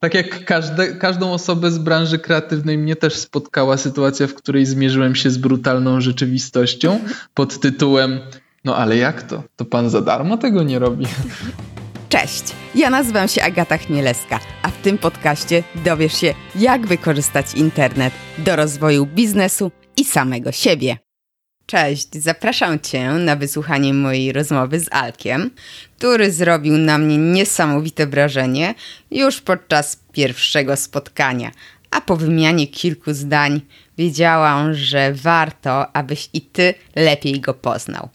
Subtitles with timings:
[0.00, 5.14] Tak jak każde, każdą osobę z branży kreatywnej mnie też spotkała sytuacja, w której zmierzyłem
[5.14, 7.00] się z brutalną rzeczywistością
[7.34, 8.20] pod tytułem
[8.64, 9.42] no ale jak to?
[9.56, 11.06] To pan za darmo tego nie robi.
[12.08, 12.42] Cześć,
[12.74, 18.56] ja nazywam się Agata Chmielewska, a w tym podcaście dowiesz się, jak wykorzystać internet do
[18.56, 21.07] rozwoju biznesu i samego siebie.
[21.70, 25.50] Cześć, zapraszam Cię na wysłuchanie mojej rozmowy z Alkiem,
[25.98, 28.74] który zrobił na mnie niesamowite wrażenie
[29.10, 31.50] już podczas pierwszego spotkania.
[31.90, 33.60] A po wymianie kilku zdań
[33.98, 38.08] wiedziałam, że warto, abyś i Ty lepiej go poznał.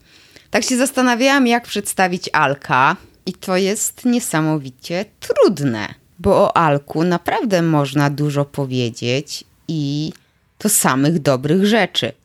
[0.51, 2.95] Tak się zastanawiałam, jak przedstawić Alka,
[3.25, 10.13] i to jest niesamowicie trudne, bo o Alku naprawdę można dużo powiedzieć i
[10.57, 12.22] to samych dobrych rzeczy.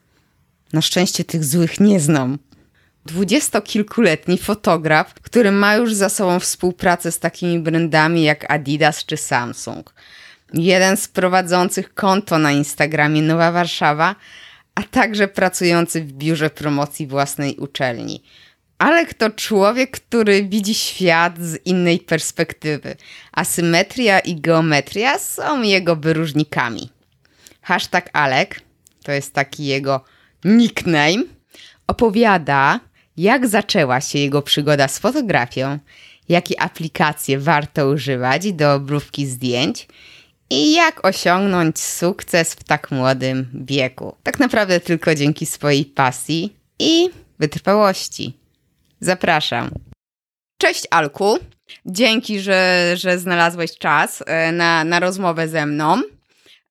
[0.73, 2.39] Na szczęście tych złych nie znam.
[3.07, 9.95] Dwudziestokilkuletni fotograf, który ma już za sobą współpracę z takimi brandami jak Adidas czy Samsung.
[10.55, 14.17] Jeden z prowadzących konto na Instagramie Nowa Warszawa,
[14.75, 18.23] a także pracujący w biurze promocji własnej uczelni.
[18.79, 22.97] Alek to człowiek, który widzi świat z innej perspektywy.
[23.33, 26.91] Asymetria i geometria są jego wyróżnikami.
[27.63, 28.61] Hashtag Alek,
[29.03, 30.05] to jest taki jego
[30.45, 31.25] nickname,
[31.87, 32.81] opowiada,
[33.17, 35.79] jak zaczęła się jego przygoda z fotografią,
[36.29, 39.89] jakie aplikacje warto używać do obróbki zdjęć
[40.51, 44.15] i jak osiągnąć sukces w tak młodym wieku.
[44.23, 48.33] Tak naprawdę tylko dzięki swojej pasji i wytrwałości.
[49.01, 49.71] Zapraszam.
[50.59, 51.39] Cześć Alku.
[51.87, 56.03] Dzięki, że, że znalazłeś czas e, na, na rozmowę ze mną.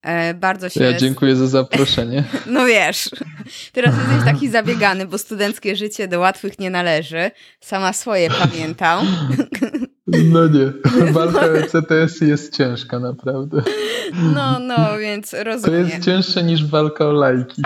[0.01, 0.83] E, bardzo się.
[0.83, 2.23] Ja dziękuję za zaproszenie.
[2.45, 3.09] No wiesz,
[3.73, 7.31] teraz jesteś taki zabiegany, bo studenckie życie do łatwych nie należy.
[7.59, 9.07] Sama swoje pamiętam.
[10.07, 10.73] No nie,
[11.11, 13.61] walka o ECTS jest ciężka naprawdę.
[14.13, 15.85] No, no, więc rozumiem.
[15.87, 17.61] To jest cięższe niż walka o lajki.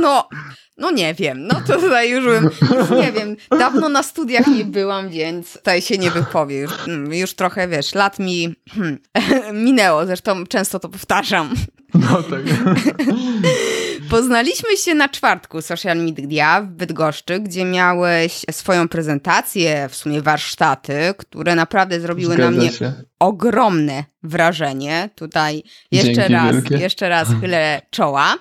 [0.00, 0.28] No,
[0.76, 2.44] no nie wiem, no to tutaj już bym,
[2.78, 6.58] już nie wiem, dawno na studiach nie byłam, więc tutaj się nie wypowie.
[6.58, 6.72] Już,
[7.10, 8.54] już trochę, wiesz, lat mi
[9.52, 11.54] minęło, zresztą często to powtarzam.
[11.94, 12.40] No tak.
[14.10, 21.14] Poznaliśmy się na czwartku social media w Bydgoszczy, gdzie miałeś swoją prezentację, w sumie warsztaty,
[21.18, 22.92] które naprawdę zrobiły Zgadza na mnie się.
[23.18, 25.10] ogromne wrażenie.
[25.14, 26.76] Tutaj jeszcze Dzięki raz, wielkie.
[26.76, 28.34] jeszcze raz chylę czoła.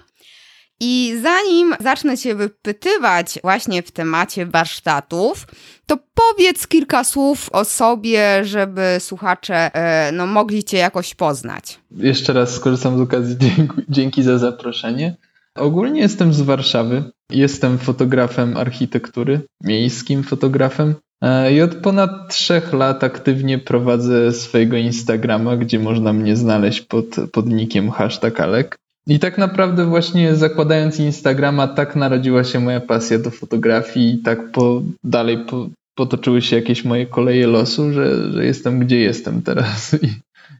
[0.85, 5.47] I zanim zacznę Cię wypytywać właśnie w temacie warsztatów,
[5.85, 11.79] to powiedz kilka słów o sobie, żeby słuchacze e, no, mogli Cię jakoś poznać.
[11.91, 13.35] Jeszcze raz skorzystam z okazji.
[13.89, 15.15] Dzięki, za zaproszenie.
[15.55, 17.03] Ogólnie jestem z Warszawy.
[17.29, 20.95] Jestem fotografem architektury, miejskim fotografem.
[21.21, 27.05] E, I od ponad trzech lat aktywnie prowadzę swojego Instagrama, gdzie można mnie znaleźć pod,
[27.31, 28.82] pod nickiem hashtag Alek.
[29.07, 34.51] I tak naprawdę właśnie zakładając Instagrama, tak narodziła się moja pasja do fotografii i tak
[34.51, 39.93] po, dalej po, potoczyły się jakieś moje koleje losu, że, że jestem gdzie jestem teraz
[40.03, 40.07] i,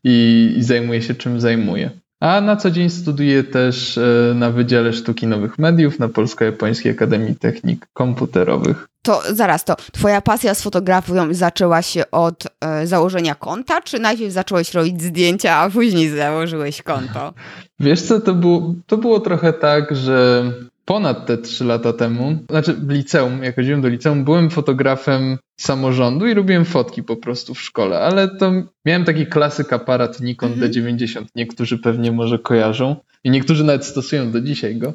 [0.04, 1.90] i, i zajmuję się czym zajmuję.
[2.20, 7.36] A na co dzień studiuję też e, na Wydziale Sztuki Nowych Mediów na Polsko-Japońskiej Akademii
[7.36, 8.88] Technik Komputerowych.
[9.02, 12.48] To zaraz, to Twoja pasja z fotografią zaczęła się od
[12.84, 17.34] założenia konta, czy najpierw zacząłeś robić zdjęcia, a później założyłeś konto?
[17.79, 20.44] Wiesz co, to było, to było trochę tak, że
[20.85, 26.28] ponad te trzy lata temu, znaczy w liceum, jak chodziłem do liceum, byłem fotografem samorządu
[26.28, 28.51] i robiłem fotki po prostu w szkole, ale to
[28.85, 30.72] miałem taki klasyk aparat Nikon Mhm.
[30.72, 34.94] D90, niektórzy pewnie może kojarzą i niektórzy nawet stosują do dzisiaj go.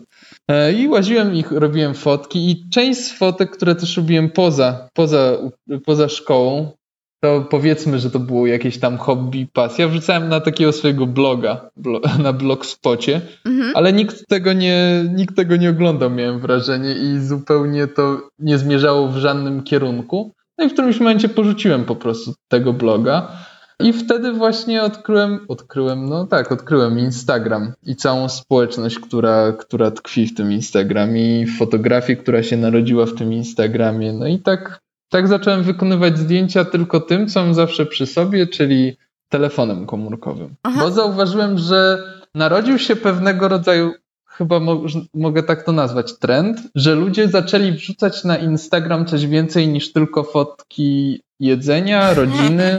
[0.49, 5.39] E, I łaziłem i robiłem fotki i część z fotek, które też robiłem poza, poza,
[5.85, 6.73] poza szkołą,
[7.21, 9.89] to powiedzmy, że to było jakieś tam hobby, pasja.
[9.89, 13.73] Wrzucałem na takiego swojego bloga, blo, na blogspocie, Mhm.
[13.77, 19.09] ale nikt tego, nie, nikt tego nie oglądał, miałem wrażenie, i zupełnie to nie zmierzało
[19.09, 20.35] w żadnym kierunku.
[20.59, 23.33] No i w którymś momencie porzuciłem po prostu tego bloga.
[23.81, 30.27] I wtedy właśnie odkryłem, odkryłem, no tak, odkryłem Instagram i całą społeczność, która, która tkwi
[30.27, 34.13] w tym Instagramie i fotografię, która się narodziła w tym Instagramie.
[34.13, 38.97] No i tak, tak zacząłem wykonywać zdjęcia tylko tym, co mam zawsze przy sobie, czyli
[39.29, 40.55] telefonem komórkowym.
[40.63, 40.81] Aha.
[40.81, 42.03] Bo zauważyłem, że
[42.35, 43.93] narodził się pewnego rodzaju,
[44.27, 44.83] chyba mo
[45.15, 50.25] mogę tak to nazwać, trend, że ludzie zaczęli wrzucać na Instagram coś więcej niż tylko
[50.25, 52.79] fotki jedzenia, rodziny.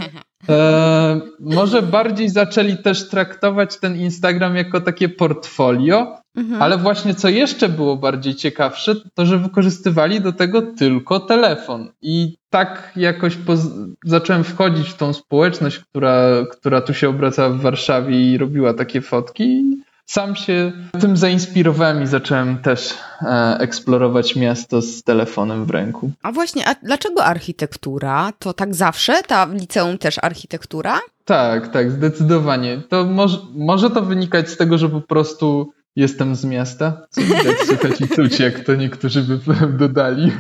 [0.50, 6.62] E, może bardziej zaczęli też traktować ten Instagram jako takie portfolio Mhm.
[6.62, 11.92] Ale właśnie co jeszcze było bardziej ciekawsze, to że wykorzystywali do tego tylko telefon.
[12.02, 13.38] I tak jakoś
[14.06, 19.02] zacząłem wchodzić w tą społeczność, która, która tu się obracała w Warszawie i robiła takie
[19.02, 19.80] fotki
[20.10, 26.12] sam się tym zainspirowałem i zacząłem też e, eksplorować miasto z telefonem w ręku.
[26.24, 28.34] A właśnie, a dlaczego architektura?
[28.40, 29.24] To tak zawsze?
[29.28, 31.00] Ta w liceum też architektura?
[31.26, 32.82] Tak, tak, zdecydowanie.
[32.90, 37.58] To może, może to wynikać z tego, że po prostu jestem z miasta, co widać,
[37.68, 39.40] słychać i czuć, jak to niektórzy by
[39.88, 40.32] dodali.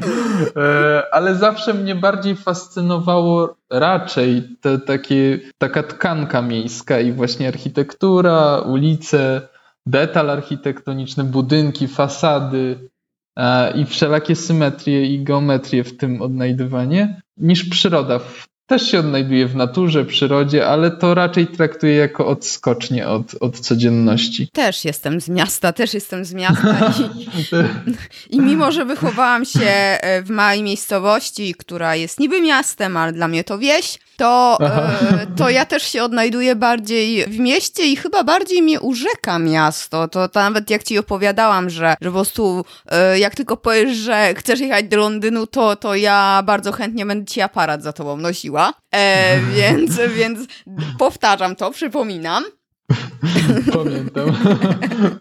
[0.55, 8.59] E, ale zawsze mnie bardziej fascynowało raczej te, takie, taka tkanka miejska i właśnie architektura,
[8.59, 9.41] ulice,
[9.85, 12.89] detal architektoniczny, budynki, fasady
[13.37, 18.19] e, i wszelakie symetrie i geometrie w tym odnajdywanie, niż przyroda.
[18.69, 24.49] Też się odnajduje w naturze, przyrodzie, ale to raczej traktuję jako odskocznie od, od codzienności.
[24.53, 26.93] Też jestem z miasta, też jestem z miasta.
[26.99, 27.47] I,
[28.35, 33.27] I mimo, że wychowałam się e, w małej miejscowości, która jest niby miastem, ale dla
[33.27, 38.23] mnie to wieś, to, e, to ja też się odnajduję bardziej w mieście i chyba
[38.23, 40.07] bardziej mnie urzeka miasto.
[40.07, 44.33] To, to nawet jak ci opowiadałam, że, że po prostu e, jak tylko powiesz, że
[44.35, 48.58] chcesz jechać do Londynu, to, to ja bardzo chętnie będę ci aparat za tobą nosiła.
[48.95, 50.39] E, więc, więc
[50.97, 52.43] powtarzam to, przypominam.
[53.73, 54.37] Pamiętam.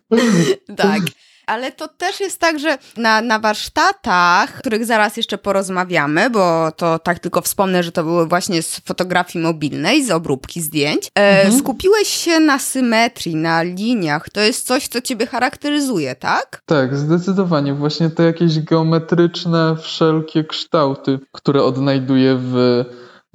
[0.76, 1.02] tak
[1.48, 6.98] ale to też jest tak, że na, na warsztatach, których zaraz jeszcze porozmawiamy, bo to
[6.98, 11.58] tak tylko wspomnę, że to były właśnie z fotografii mobilnej, z obróbki zdjęć, e, mhm.
[11.60, 14.30] skupiłeś się na symetrii, na liniach.
[14.30, 16.62] To jest coś, co ciebie charakteryzuje, tak?
[16.66, 17.74] Tak, zdecydowanie.
[17.74, 22.84] Właśnie te jakieś geometryczne, wszelkie kształty, które odnajduję w,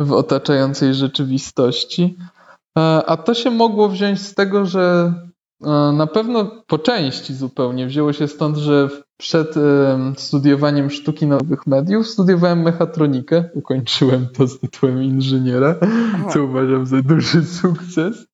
[0.03, 2.17] w otaczającej rzeczywistości.
[2.77, 5.13] E, a to się mogło wziąć z tego, że
[5.65, 9.55] E, na pewno po części zupełnie wzięło się stąd, że przed
[10.17, 13.49] studiowaniem sztuki nowych mediów studiowałem mechatronikę.
[13.53, 15.75] Ukończyłem to z tytułem inżyniera,
[16.33, 18.25] co uważam za duży sukces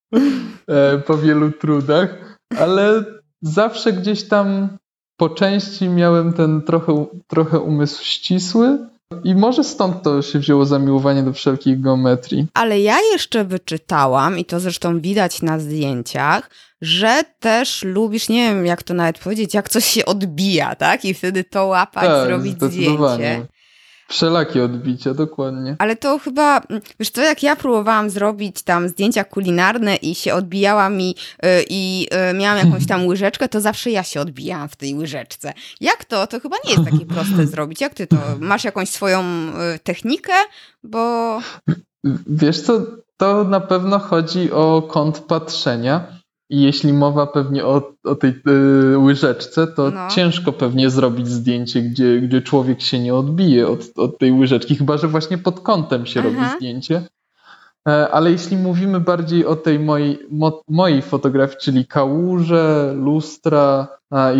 [0.68, 3.04] e, po wielu trudach, ale
[3.42, 4.70] zawsze gdzieś tam
[5.18, 8.90] po części miałem ten trochę, trochę umysł ścisły.
[9.24, 12.48] I może stąd to się wzięło zamiłowanie do wszelkich geometrii.
[12.54, 16.50] Ale ja jeszcze wyczytałam, i to zresztą widać na zdjęciach,
[16.82, 21.06] że też lubisz, nie wiem jak to nawet powiedzieć, jak coś się odbija, tak?
[21.06, 23.48] I wtedy to łapać, tak, zrobić zdjęcie.
[24.10, 25.76] Wszelakie odbicia, dokładnie.
[25.80, 26.62] Ale to chyba,
[27.00, 32.08] wiesz co, jak ja próbowałam zrobić tam zdjęcia kulinarne i się odbijała mi yy, i
[32.12, 35.54] yy, miałam jakąś tam łyżeczkę, to zawsze ja się odbijałam w tej łyżeczce.
[35.82, 36.28] Jak to?
[36.28, 37.82] To chyba nie jest takie proste zrobić.
[37.82, 38.18] Jak ty to?
[38.40, 40.34] Masz jakąś swoją yy, technikę?
[40.84, 41.40] Bo...
[42.28, 42.82] Wiesz co,
[43.18, 46.19] to na pewno chodzi o kąt patrzenia
[46.50, 48.34] i jeśli mowa pewnie o, o tej
[48.94, 50.08] y, łyżeczce, to no.
[50.10, 54.98] ciężko pewnie zrobić zdjęcie, gdzie, gdzie człowiek się nie odbije od, od tej łyżeczki, chyba
[54.98, 56.30] że właśnie pod kątem się Aha.
[56.30, 57.02] robi zdjęcie.
[57.88, 63.88] E, ale jeśli mówimy bardziej o tej mojej, mo, mojej fotografii, czyli kałuże, lustra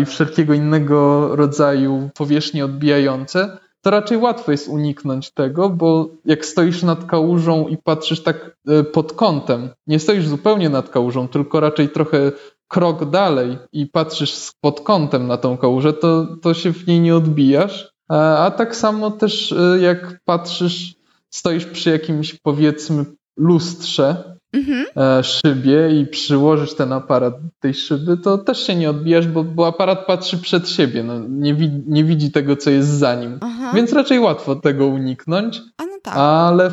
[0.02, 6.82] i wszelkiego innego rodzaju powierzchnie odbijające, to raczej łatwo jest uniknąć tego, bo jak stoisz
[6.82, 11.88] nad kałużą i patrzysz tak e, pod kątem, nie stoisz zupełnie nad kałużą, tylko raczej
[11.88, 12.32] trochę
[12.68, 17.16] krok dalej i patrzysz pod kątem na tą kałużę, to, to się w niej nie
[17.16, 17.92] odbijasz.
[18.08, 20.94] A, a tak samo też e, jak patrzysz,
[21.30, 23.04] stoisz przy jakimś powiedzmy
[23.36, 24.86] lustrze mhm.
[24.96, 29.44] E, szybie i przyłożysz ten aparat do tej szyby, to też się nie odbijasz, bo,
[29.44, 33.38] bo aparat patrzy przed siebie, no, nie, wi nie widzi tego, co jest za nim.
[33.40, 33.72] Aha.
[33.74, 35.62] Więc raczej łatwo tego uniknąć.
[35.78, 36.16] No tak.
[36.16, 36.70] Ale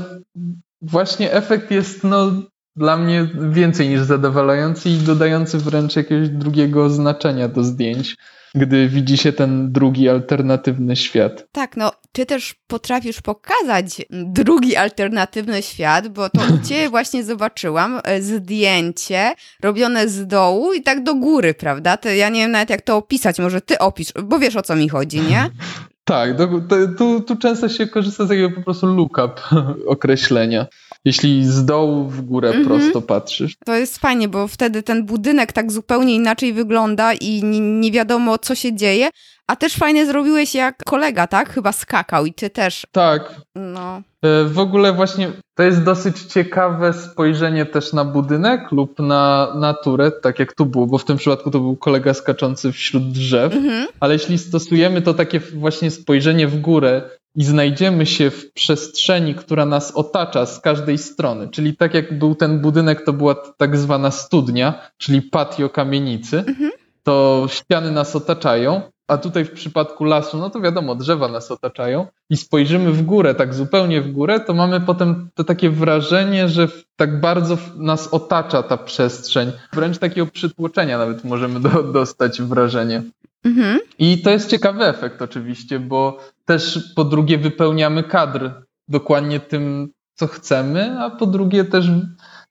[0.82, 2.32] właśnie efekt jest no,
[2.75, 8.16] dla mnie więcej niż zadowalający i dodający wręcz jakiegoś drugiego znaczenia do zdjęć
[8.58, 11.48] gdy widzi się ten drugi alternatywny świat.
[11.52, 18.02] Tak, no ty też potrafisz pokazać drugi alternatywny świat, bo to u ciebie właśnie zobaczyłam
[18.04, 21.98] e, zdjęcie robione z dołu i tak do góry, prawda?
[21.98, 24.76] To ja nie wiem nawet jak to opisać, może ty opisz, bo wiesz o co
[24.76, 25.50] mi chodzi, nie?
[26.08, 26.30] Tak,
[26.98, 29.42] tu, tu często się korzysta z takiego po prostu lookup
[29.88, 30.66] określenia
[31.08, 32.66] jeśli z dołu w górę mhm.
[32.66, 33.58] prosto patrzysz.
[33.66, 38.38] To jest fajnie, bo wtedy ten budynek tak zupełnie inaczej wygląda i nie, nie wiadomo,
[38.38, 39.10] co się dzieje.
[39.48, 41.50] A też fajnie zrobiłeś jak kolega, tak?
[41.50, 42.88] Chyba skakał i ty też.
[42.92, 43.36] Tak.
[43.56, 44.02] No.
[44.22, 50.12] E, w ogóle właśnie to jest dosyć ciekawe spojrzenie też na budynek lub na naturę,
[50.12, 53.88] tak jak tu było, bo w tym przypadku to był kolega skaczący wśród drzew, mhm.
[54.00, 57.02] ale jeśli stosujemy to takie właśnie spojrzenie w górę
[57.38, 62.36] i znajdziemy się w przestrzeni, która nas otacza z każdej strony, czyli tak jak był
[62.36, 66.72] ten budynek, to była tak zwana studnia, czyli patio kamienicy, mhm
[67.08, 72.08] to ściany nas otaczają, a tutaj w przypadku lasu, no to wiadomo, drzewa nas otaczają
[72.29, 76.67] i spojrzymy w górę, tak zupełnie w górę, to mamy potem to takie wrażenie, że
[76.96, 79.51] tak bardzo nas otacza ta przestrzeń.
[79.74, 83.03] Wręcz takiego przytłoczenia nawet możemy do, dostać wrażenie.
[83.44, 83.79] Mhm.
[84.00, 88.51] I to jest ciekawy efekt oczywiście, bo też po drugie wypełniamy kadr
[88.88, 91.86] dokładnie tym, co chcemy, a po drugie też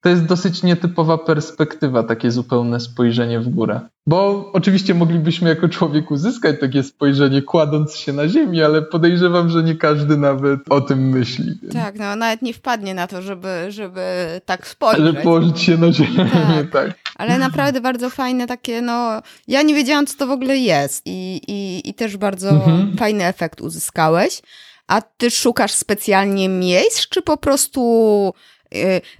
[0.07, 3.81] to jest dosyć nietypowa perspektywa, takie zupełne spojrzenie w górę.
[4.07, 9.63] Bo oczywiście moglibyśmy jako człowiek uzyskać takie spojrzenie, kładąc się na ziemi, ale podejrzewam, że
[9.63, 11.59] nie każdy nawet o tym myśli.
[11.63, 11.75] Więc.
[11.75, 14.01] Tak, no nawet nie wpadnie na to, żeby, żeby
[14.45, 15.01] tak spojrzeć.
[15.01, 16.71] Ale położyć się na ziemi, tak.
[16.83, 16.91] tak.
[17.17, 21.41] Ale naprawdę bardzo fajne takie, no, ja nie wiedziałam, co to w ogóle jest i,
[21.49, 22.97] i, i też bardzo mhm.
[22.97, 24.43] fajny efekt uzyskałeś.
[24.87, 28.33] A ty szukasz specjalnie miejsc, czy po prostu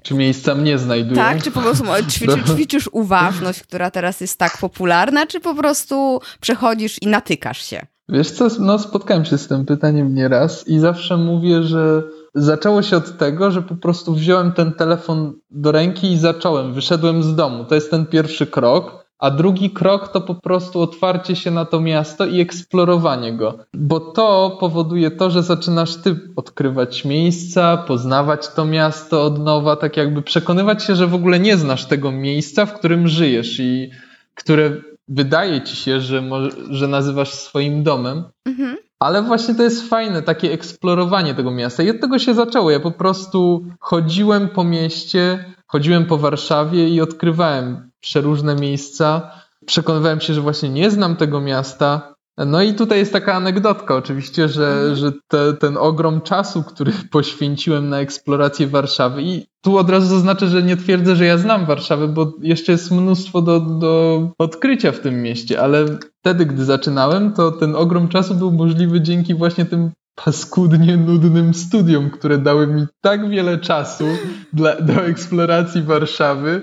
[0.03, 1.17] czy miejsca mnie znajdują?
[1.17, 6.21] Tak, czy po prostu ćwiczy, ćwiczysz uważność, która teraz jest tak popularna, czy po prostu
[6.41, 7.87] przechodzisz i natykasz się?
[8.09, 12.03] Wiesz co, no spotkałem się z tym pytaniem nieraz i zawsze mówię, że
[12.35, 17.23] zaczęło się od tego, że po prostu wziąłem ten telefon do ręki i zacząłem, wyszedłem
[17.23, 17.65] z domu.
[17.65, 19.06] To jest ten pierwszy krok.
[19.19, 24.01] A drugi krok to po prostu otwarcie się na to miasto i eksplorowanie go, bo
[24.01, 30.23] to powoduje to, że zaczynasz ty odkrywać miejsca, poznawać to miasto od nowa, tak jakby
[30.23, 33.91] przekonywać się, że w ogóle nie znasz tego miejsca, w którym żyjesz i
[34.35, 34.71] które
[35.09, 36.23] wydaje ci się, że,
[36.71, 38.25] że nazywasz swoim domem.
[38.45, 38.77] Mhm.
[38.99, 41.83] Ale właśnie to jest fajne, takie eksplorowanie tego miasta.
[41.83, 42.71] I od tego się zaczęło.
[42.71, 49.31] Ja po prostu chodziłem po mieście, chodziłem po Warszawie i odkrywałem przeróżne miejsca.
[49.67, 52.17] Przekonywałem się, że właśnie nie znam tego miasta.
[52.39, 54.97] No i tutaj jest taka anegdotka oczywiście, że, mhm.
[54.97, 60.49] że te, ten ogrom czasu, który poświęciłem na eksplorację Warszawy i tu od razu zaznaczę,
[60.49, 65.01] że nie twierdzę, że ja znam Warszawę, bo jeszcze jest mnóstwo do, do odkrycia w
[65.01, 65.87] tym mieście, ale
[66.21, 69.91] wtedy, gdy zaczynałem, to ten ogrom czasu był możliwy dzięki właśnie tym
[70.25, 74.05] paskudnie nudnym studiom, które dały mi tak wiele czasu
[74.53, 76.63] dla, do eksploracji Warszawy,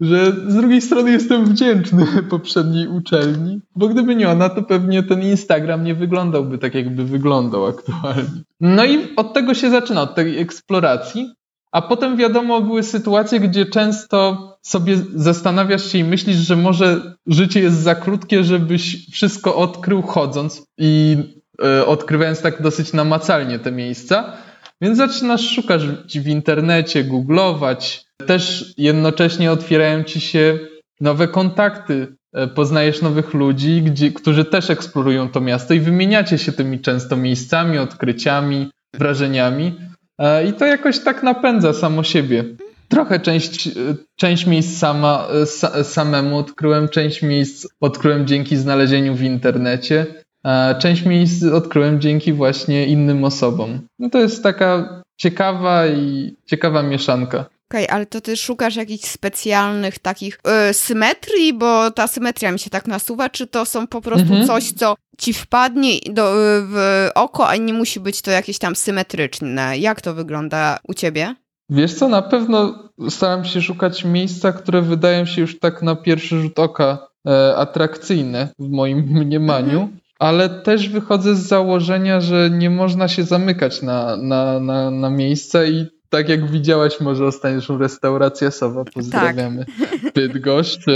[0.00, 5.22] że z drugiej strony jestem wdzięczny poprzedniej uczelni, bo gdyby nie ona, to pewnie ten
[5.22, 8.42] Instagram nie wyglądałby tak, jakby wyglądał aktualnie.
[8.60, 11.34] No i od tego się zaczyna, od tej eksploracji,
[11.72, 17.60] a potem wiadomo, były sytuacje, gdzie często sobie zastanawiasz się i myślisz, że może życie
[17.60, 21.16] jest za krótkie, żebyś wszystko odkrył chodząc i
[21.86, 24.32] odkrywając tak dosyć namacalnie te miejsca.
[24.80, 25.82] Więc zaczynasz szukać
[26.14, 30.58] w internecie, googlować, też jednocześnie otwierają ci się
[31.00, 36.52] nowe kontakty, e, poznajesz nowych ludzi, gdzie, którzy też eksplorują to miasto i wymieniacie się
[36.52, 39.74] tymi często miejscami, odkryciami, wrażeniami.
[40.18, 42.44] E, I to jakoś tak napędza samo siebie.
[42.88, 43.70] Trochę część, e,
[44.16, 45.28] część miejsc sama,
[45.82, 50.06] samemu odkryłem, część miejsc odkryłem dzięki znalezieniu w internecie,
[50.78, 53.80] część miejsc odkryłem dzięki właśnie innym osobom.
[53.98, 57.44] No to jest taka ciekawa i ciekawa mieszanka.
[57.70, 62.58] Okej, okay, ale to ty szukasz jakichś specjalnych takich yy, symetrii, bo ta symetria mi
[62.58, 64.46] się tak nasuwa, czy to są po prostu mhm.
[64.46, 66.32] coś, co ci wpadnie do,
[66.62, 69.78] w oko, a nie musi być to jakieś tam symetryczne?
[69.78, 71.34] Jak to wygląda u ciebie?
[71.68, 76.40] Wiesz co, na pewno staram się szukać miejsca, które wydają się już tak na pierwszy
[76.40, 79.80] rzut oka e, atrakcyjne w moim mniemaniu.
[79.80, 85.10] Mhm ale też wychodzę z założenia, że nie można się zamykać na, na, na, na
[85.10, 90.12] miejsce i tak jak widziałaś może ostatnią restaurację Sowa, pozdrawiamy tak.
[90.14, 90.92] Bydgoszcz, e,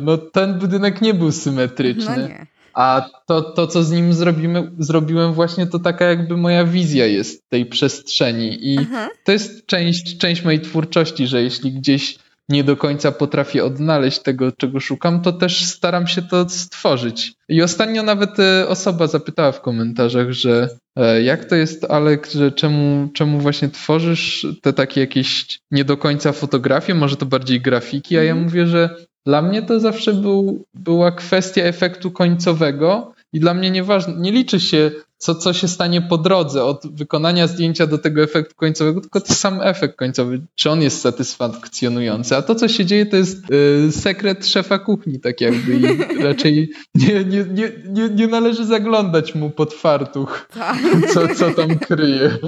[0.00, 2.16] no ten budynek nie był symetryczny.
[2.16, 2.46] No nie.
[2.74, 7.48] A to, to, co z nim zrobimy, zrobiłem właśnie, to taka jakby moja wizja jest
[7.48, 8.72] tej przestrzeni.
[8.72, 9.08] I Aha.
[9.24, 14.52] to jest część, część mojej twórczości, że jeśli gdzieś nie do końca potrafię odnaleźć tego,
[14.52, 17.32] czego szukam, to też staram się to stworzyć.
[17.48, 22.52] I ostatnio nawet e, osoba zapytała w komentarzach, że e, jak to jest, Alek, że
[22.52, 28.18] czemu, czemu właśnie tworzysz te takie jakieś nie do końca fotografie, może to bardziej grafiki,
[28.18, 28.44] a ja mhm.
[28.44, 28.96] mówię, że
[29.26, 34.60] dla mnie to zawsze był, była kwestia efektu końcowego i dla mnie nieważne, nie liczy
[34.60, 39.20] się co, co się stanie po drodze od wykonania zdjęcia do tego efektu końcowego, tylko
[39.20, 42.36] to sam efekt końcowy, czy on jest satysfakcjonujący.
[42.36, 45.76] A to, co się dzieje, to jest y, sekret szefa kuchni, tak jakby.
[45.76, 50.78] I raczej nie, nie, nie, nie, nie należy zaglądać mu pod fartuch, tak.
[51.12, 52.38] co, co tam kryje.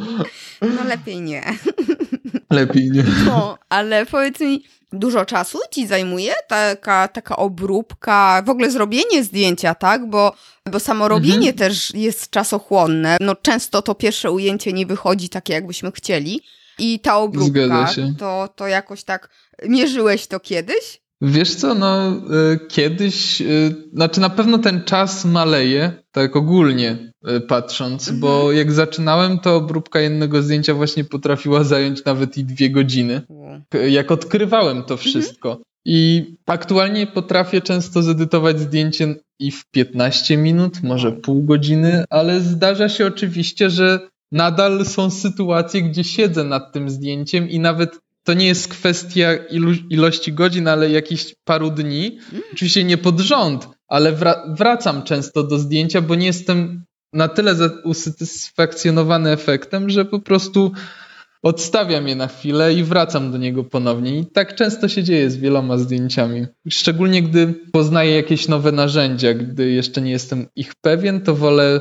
[0.63, 1.43] No lepiej nie.
[2.51, 3.05] Lepiej nie.
[3.27, 4.65] No, ale powiedz mi,
[4.99, 10.11] dużo czasu ci zajmuje taka, taka obróbka, w ogóle zrobienie zdjęcia, tak?
[10.11, 10.33] Bo,
[10.73, 11.57] bo samo robienie mhm.
[11.57, 13.17] też jest czasochłonne.
[13.21, 16.41] No często to pierwsze ujęcie nie wychodzi takie, jakbyśmy chcieli.
[16.79, 17.89] I ta obróbka,
[18.19, 19.29] to, to jakoś tak
[19.69, 21.01] mierzyłeś to kiedyś?
[21.21, 27.41] Wiesz co, no y, kiedyś, y, znaczy na pewno ten czas maleje, tak ogólnie y,
[27.41, 28.21] patrząc, mhm.
[28.21, 33.23] bo jak zaczynałem, to obróbka jednego zdjęcia właśnie potrafiła zająć nawet i dwie godziny.
[33.89, 34.99] Jak odkrywałem to mhm.
[34.99, 35.49] wszystko.
[35.49, 35.65] Mhm.
[35.89, 42.89] I aktualnie potrafię często zedytować zdjęcie i w 15 minut, może pół godziny, ale zdarza
[42.89, 48.47] się oczywiście, że nadal są sytuacje, gdzie siedzę nad tym zdjęciem i nawet to nie
[48.47, 52.19] jest kwestia ilu, ilości godzin, ale jakichś paru dni.
[52.53, 57.55] Oczywiście nie pod rząd, ale wra wracam często do zdjęcia, bo nie jestem na tyle
[57.85, 60.73] usatysfakcjonowany efektem, że po prostu
[61.47, 64.19] odstawiam je na chwilę i wracam do niego ponownie.
[64.19, 66.47] I tak często się dzieje z wieloma zdjęciami.
[66.69, 71.81] Szczególnie gdy poznaję jakieś nowe narzędzia, gdy jeszcze nie jestem ich pewien, to wolę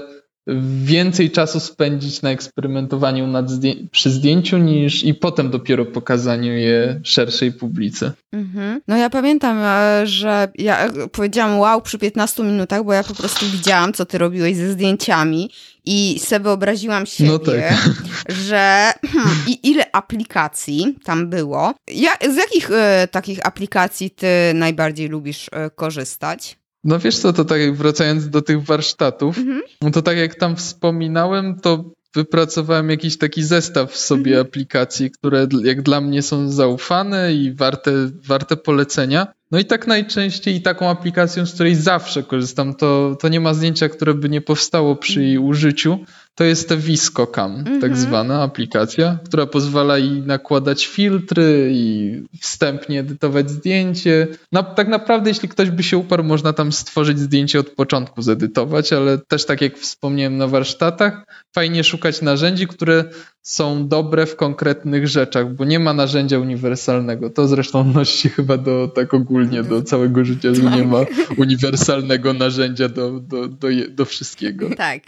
[0.84, 7.00] więcej czasu spędzić na eksperymentowaniu nad zdję przy zdjęciu niż i potem dopiero pokazaniu je
[7.04, 8.12] szerszej publice.
[8.32, 8.82] Mhm.
[8.88, 13.46] No ja pamiętam, e, że ja powiedziałam wow przy 15 minutach, bo ja po prostu
[13.46, 15.52] widziałam, co ty robiłeś ze zdjęciami
[15.86, 17.74] i sobie wyobraziłam siebie, no tak.
[18.48, 21.74] że hmm, i ile aplikacji tam było.
[21.88, 26.58] Ja, z jakich e, takich aplikacji ty najbardziej lubisz e, korzystać?
[26.86, 29.62] No wiesz co, to tak jak wracając do tych warsztatów, mhm.
[29.82, 34.48] no to tak jak tam wspominałem, to wypracowałem jakiś taki zestaw sobie mhm.
[34.48, 37.92] aplikacji, które jak dla mnie są zaufane i warte,
[38.27, 39.27] warte polecenia.
[39.51, 43.89] No i tak najczęściej taką aplikacją, z której zawsze korzystam, to, to nie ma zdjęcia,
[43.89, 46.00] które by nie powstało przy jej użyciu,
[46.36, 47.96] to jest ta ViscoCam, tak mhm.
[47.96, 54.27] zwana aplikacja, która pozwala i nakładać filtry i wstępnie edytować zdjęcie.
[54.51, 58.94] No, tak naprawdę, jeśli ktoś by się uparł, można tam stworzyć zdjęcie od początku, zedytować,
[58.94, 63.04] ale też tak jak wspomniałem na warsztatach, fajnie szukać narzędzi, które
[63.42, 67.30] są dobre w konkretnych rzeczach, bo nie ma narzędzia uniwersalnego.
[67.30, 71.06] To zresztą odnosi chyba do tak ogólnie do całego życia, że nie ma
[71.38, 74.70] uniwersalnego narzędzia do, do, do, do wszystkiego.
[74.77, 75.01] Tak.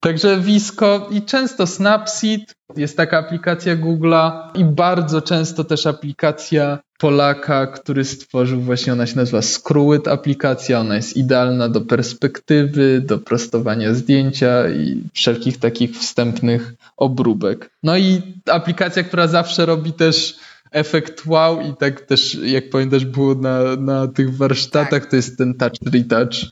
[0.00, 7.66] Także Visco i często Snapseed, jest taka aplikacja Google'a i bardzo często też aplikacja Polaka,
[7.66, 13.94] który stworzył właśnie, ona się nazywa Screwit aplikacja, ona jest idealna do perspektywy, do prostowania
[13.94, 17.70] zdjęcia i wszelkich takich wstępnych obróbek.
[17.82, 20.36] No i aplikacja, która zawsze robi też
[20.70, 25.10] efekt wow i tak też, jak pamiętasz, było na, na tych warsztatach, tak.
[25.10, 26.50] to jest ten touch retouch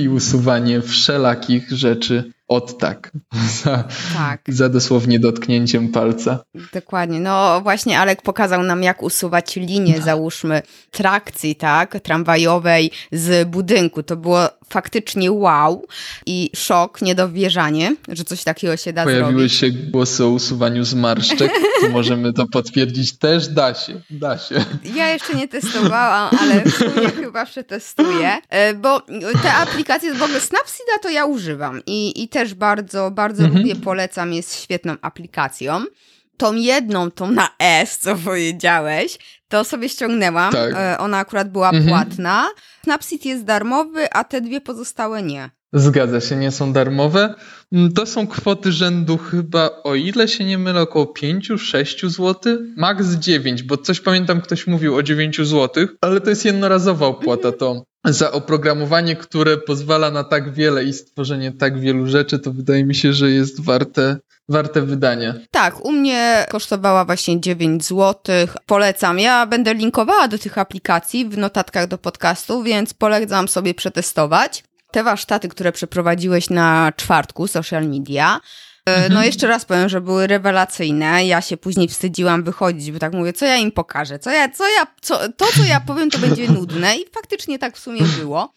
[0.00, 3.12] i usuwanie wszelakich rzeczy od tak.
[3.62, 3.84] Za,
[4.16, 4.40] tak.
[4.48, 6.38] za dosłownie dotknięciem palca.
[6.72, 7.20] Dokładnie.
[7.20, 14.02] No właśnie Alek pokazał nam, jak usuwać linię, załóżmy, trakcji, tak, tramwajowej z budynku.
[14.02, 15.86] To było faktycznie wow
[16.26, 19.52] i szok, niedowierzanie, że coś takiego się da Pojawiły zrobić.
[19.54, 21.52] się głosy o usuwaniu zmarszczek,
[21.90, 24.64] możemy to potwierdzić też, da się, da się.
[24.94, 29.00] Ja jeszcze nie testowałam, ale w sumie chyba przetestuję, e, bo
[29.42, 33.62] te aplikacje, w ogóle Snapseeda to ja używam i, i też bardzo, bardzo mhm.
[33.62, 35.84] lubię, polecam, jest świetną aplikacją.
[36.36, 39.18] Tą jedną, tą na S, co powiedziałeś,
[39.48, 40.52] to sobie ściągnęłam.
[40.52, 40.74] Tak.
[40.76, 41.88] E, ona akurat była mhm.
[41.88, 42.48] płatna.
[42.84, 45.50] Snapseed jest darmowy, a te dwie pozostałe nie.
[45.76, 47.34] Zgadza się, nie są darmowe.
[47.72, 53.06] Mm, to są kwoty rzędu chyba, o ile się nie mylę, około 5-6 zł, max
[53.06, 57.52] 9, bo coś pamiętam, ktoś mówił o 9 zł, ale to jest jednorazowa opłata.
[57.52, 62.84] To za oprogramowanie, które pozwala na tak wiele i stworzenie tak wielu rzeczy, to wydaje
[62.84, 64.16] mi się, że jest warte,
[64.48, 65.34] warte wydania.
[65.50, 68.14] Tak, u mnie kosztowała właśnie 9 zł.
[68.66, 69.18] Polecam.
[69.18, 74.64] Ja będę linkowała do tych aplikacji w notatkach do podcastu, więc polecam sobie przetestować.
[74.96, 78.40] Te warsztaty, które przeprowadziłeś na czwartku, social media,
[78.86, 79.26] e, no mhm.
[79.26, 81.26] jeszcze raz powiem, że były rewelacyjne.
[81.26, 84.18] Ja się później wstydziłam wychodzić, bo tak mówię, co ja im pokażę?
[84.18, 87.76] Co ja, co ja, co, to, co ja powiem, to będzie nudne i faktycznie tak
[87.76, 88.52] w sumie było.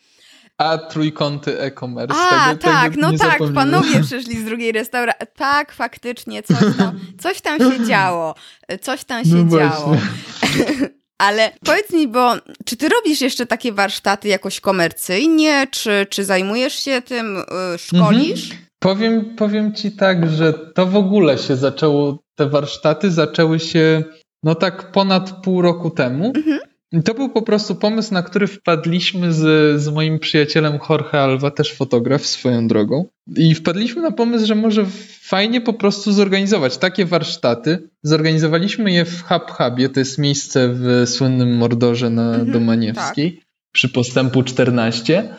[0.58, 2.16] A trójkąty e-commerce.
[2.18, 5.28] A, tego, tak, tego no tak, panowie przyszli z drugiej restauracji.
[5.36, 8.36] Tak, faktycznie, coś tam, coś tam się działo.
[8.82, 9.98] Coś tam się no działo.
[11.20, 12.34] Ale powiedz mi, bo
[12.66, 17.36] czy ty robisz jeszcze takie warsztaty jakoś komercyjnie, czy, czy zajmujesz się tym,
[17.72, 18.44] yy, szkolisz?
[18.44, 18.70] Mhm.
[18.80, 24.04] Powiem, powiem ci tak, że to w ogóle się zaczęło, te warsztaty zaczęły się
[24.44, 26.34] no tak ponad pół roku temu.
[26.36, 26.60] Mhm.
[27.06, 31.74] To był po prostu pomysł, na który wpadliśmy z, z moim przyjacielem Jorge Alva, też
[31.74, 33.06] fotograf swoją drogą.
[33.36, 34.86] I wpadliśmy na pomysł, że może
[35.22, 37.90] fajnie po prostu zorganizować takie warsztaty.
[38.04, 43.46] Zorganizowaliśmy je w Hub Hubie, to jest miejsce w słynnym Mordorze na mhm, Domaniewskiej, tak.
[43.72, 45.30] przy postępu 14.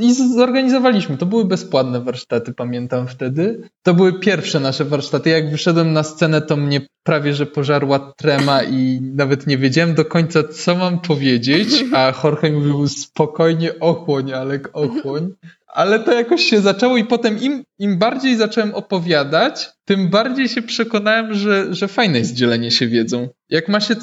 [0.00, 1.16] i zorganizowaliśmy.
[1.16, 3.68] To były bezpłatne warsztaty, pamiętam wtedy.
[3.82, 5.30] To były pierwsze nasze warsztaty.
[5.30, 10.04] Jak wyszedłem na scenę, to mnie prawie że pożarła trema i nawet nie wiedziałem do
[10.04, 15.32] końca, co mam powiedzieć, a Jorge mówił spokojnie ochłoń, Alek, ochłoń.
[15.66, 20.62] Ale to jakoś się zaczęło i potem im, im bardziej zacząłem opowiadać, tym bardziej się
[20.62, 23.28] przekonałem, że, że fajne jest dzielenie się wiedzą.
[23.48, 23.94] Jak ma się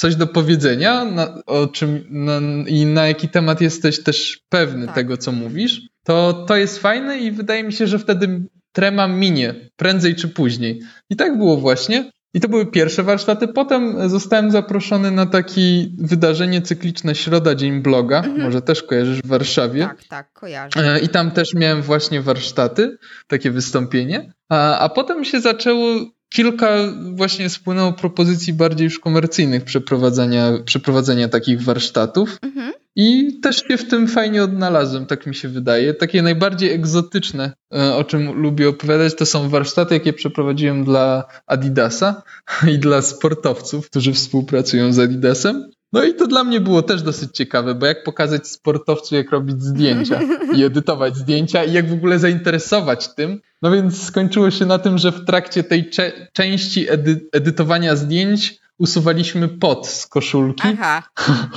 [0.00, 4.94] coś do powiedzenia na, o czym, na, i na jaki temat jesteś też pewny tak.
[4.94, 9.54] tego, co mówisz, to to jest fajne i wydaje mi się, że wtedy trema minie
[9.76, 10.80] prędzej czy później.
[11.10, 12.10] I tak było właśnie.
[12.34, 13.48] I to były pierwsze warsztaty.
[13.48, 18.18] Potem zostałem zaproszony na takie wydarzenie cykliczne Środa Dzień Bloga.
[18.18, 18.42] Mhm.
[18.42, 19.82] Może też kojarzysz w Warszawie.
[19.82, 20.94] Tak, tak, kojarzę.
[20.94, 24.32] E, I tam też miałem właśnie warsztaty, takie wystąpienie.
[24.48, 25.86] A, a potem się zaczęło
[26.30, 26.76] kilka
[27.12, 32.38] właśnie spłynęło propozycji bardziej już komercyjnych przeprowadzenia, przeprowadzenia takich warsztatów.
[32.42, 32.72] Mhm.
[32.96, 35.94] I też się w tym fajnie odnalazłem, tak mi się wydaje.
[35.94, 42.22] Takie najbardziej egzotyczne, e, o czym lubię opowiadać, to są warsztaty, jakie przeprowadziłem dla Adidasa
[42.74, 45.70] i dla sportowców, którzy współpracują z Adidasem.
[45.92, 49.62] No i to dla mnie było też dosyć ciekawe, bo jak pokazać sportowcu, jak robić
[49.62, 50.20] zdjęcia
[50.56, 53.40] i edytować zdjęcia i jak w ogóle zainteresować tym.
[53.62, 58.60] No więc skończyło się na tym, że w trakcie tej cze części edy edytowania zdjęć
[58.78, 61.02] usuwaliśmy pot z koszulki, Aha.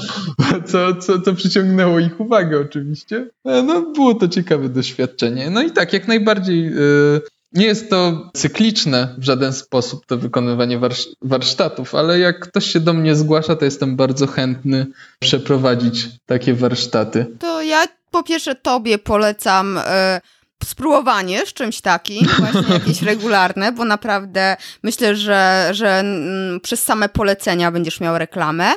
[0.71, 3.27] Co, co, co przyciągnęło ich uwagę oczywiście.
[3.45, 5.49] E, no było to ciekawe doświadczenie.
[5.49, 6.63] No i tak, jak najbardziej...
[6.65, 7.21] Yy,
[7.53, 10.79] nie jest to cykliczne w żaden sposób to wykonywanie
[11.21, 14.85] warsztatów, ale jak ktoś się do mnie zgłasza, to jestem bardzo chętny
[15.19, 17.25] przeprowadzić takie warsztaty.
[17.39, 20.21] To ja po pierwsze tobie polecam e,
[20.63, 27.09] spróbowanie z czymś takim, właśnie jakieś regularne, bo naprawdę myślę, że, że mm, przez same
[27.09, 28.73] polecenia będziesz miał reklamę.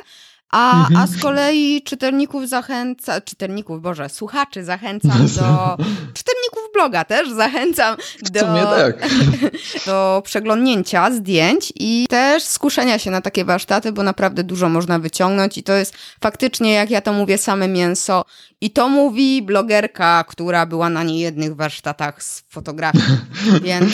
[0.51, 0.95] A, mhm.
[1.01, 5.77] a z kolei czytelników zachęca, czytelników, Boże, słuchaczy zachęcam do,
[6.17, 7.95] czytelników bloga też zachęcam
[8.31, 9.09] do, tak.
[9.85, 15.57] do przeglądnięcia zdjęć i też skuszenia się na takie warsztaty, bo naprawdę dużo można wyciągnąć
[15.57, 18.25] i to jest faktycznie, jak ja to mówię, same mięso.
[18.61, 23.03] I to mówi blogerka, która była na niejednych warsztatach z fotografii,
[23.67, 23.93] więc...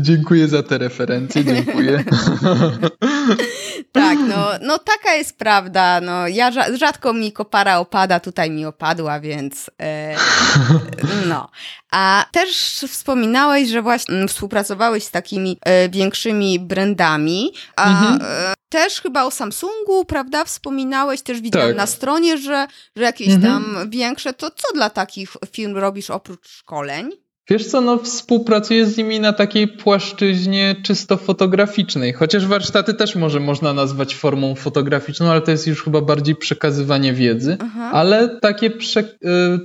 [0.00, 2.04] Dziękuję za te referencje, dziękuję.
[3.92, 6.00] tak, no, no taka jest prawda.
[6.00, 10.16] No, ja rzadko mi kopara opada, tutaj mi opadła, więc e,
[11.30, 11.50] no.
[11.90, 12.50] A też
[12.88, 18.18] wspominałeś, że właśnie mm, współpracowałeś z takimi e, większymi brandami, a mhm.
[18.22, 20.44] e, też chyba o Samsungu, prawda?
[20.44, 21.76] Wspominałeś, też widziałam tak.
[21.76, 23.42] na stronie, że, że jakieś mhm.
[23.42, 24.32] tam większe.
[24.32, 27.25] To co dla takich firm robisz oprócz szkoleń?
[27.50, 33.40] Wiesz co, no współpracuję z nimi na takiej płaszczyźnie czysto fotograficznej, chociaż warsztaty też może
[33.40, 37.90] można nazwać formą fotograficzną, ale to jest już chyba bardziej przekazywanie wiedzy, Aha.
[37.92, 39.06] ale takie prze, y,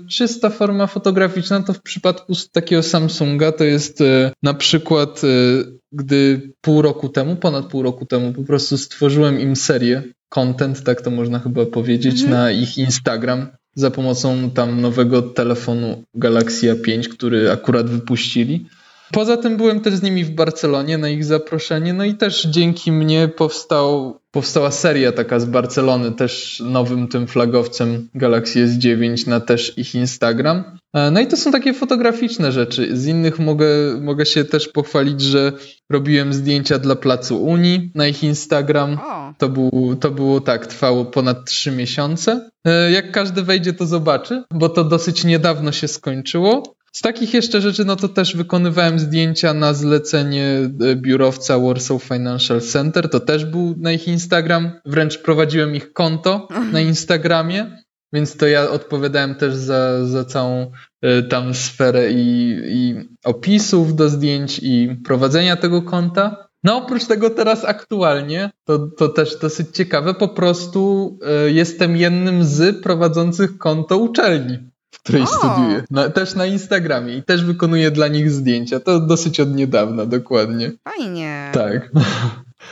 [0.10, 6.52] czysta forma fotograficzna to w przypadku takiego Samsunga to jest y, na przykład y, gdy
[6.62, 11.12] pół roku temu, ponad pół roku temu po prostu stworzyłem im serię content, tak to
[11.12, 12.32] można chyba powiedzieć, mhm.
[12.32, 18.66] na ich Instagram za pomocą tam nowego telefonu Galaxy A5, który akurat wypuścili.
[19.12, 22.92] Poza tym byłem też z nimi w Barcelonie na ich zaproszenie, no i też dzięki
[22.92, 29.78] mnie powstał, powstała seria taka z Barcelony, też nowym tym flagowcem Galaxy S9 na też
[29.78, 30.64] ich Instagram.
[30.94, 32.98] E, no i to są takie fotograficzne rzeczy.
[32.98, 33.68] Z innych mogę,
[34.02, 35.52] mogę się też pochwalić, że
[35.90, 38.98] robiłem zdjęcia dla Placu Unii na ich Instagram.
[39.38, 42.50] To, był, to było tak, trwało ponad trzy miesiące.
[42.66, 46.81] E, jak każdy wejdzie, to zobaczy, bo to dosyć niedawno się skończyło.
[46.92, 52.62] Z takich jeszcze rzeczy, no to też wykonywałem zdjęcia na zlecenie e, biurowca Warsaw Financial
[52.62, 53.10] Center.
[53.10, 54.72] To też był na ich Instagram.
[54.86, 60.72] Wręcz prowadziłem ich konto na Instagramie, więc to ja odpowiadałem też za, za całą
[61.06, 66.48] y, tam sferę i, i opisów do zdjęć i prowadzenia tego konta.
[66.64, 72.44] No oprócz tego teraz aktualnie, to, to też dosyć ciekawe, po prostu y, jestem jednym
[72.44, 75.28] z prowadzących konto uczelni w której o.
[75.28, 75.84] studiuję.
[75.92, 78.80] Na, też na Instagramie i też wykonuję dla nich zdjęcia.
[78.80, 80.72] To dosyć od niedawna, dokładnie.
[80.84, 81.52] Fajnie.
[81.54, 81.92] Tak.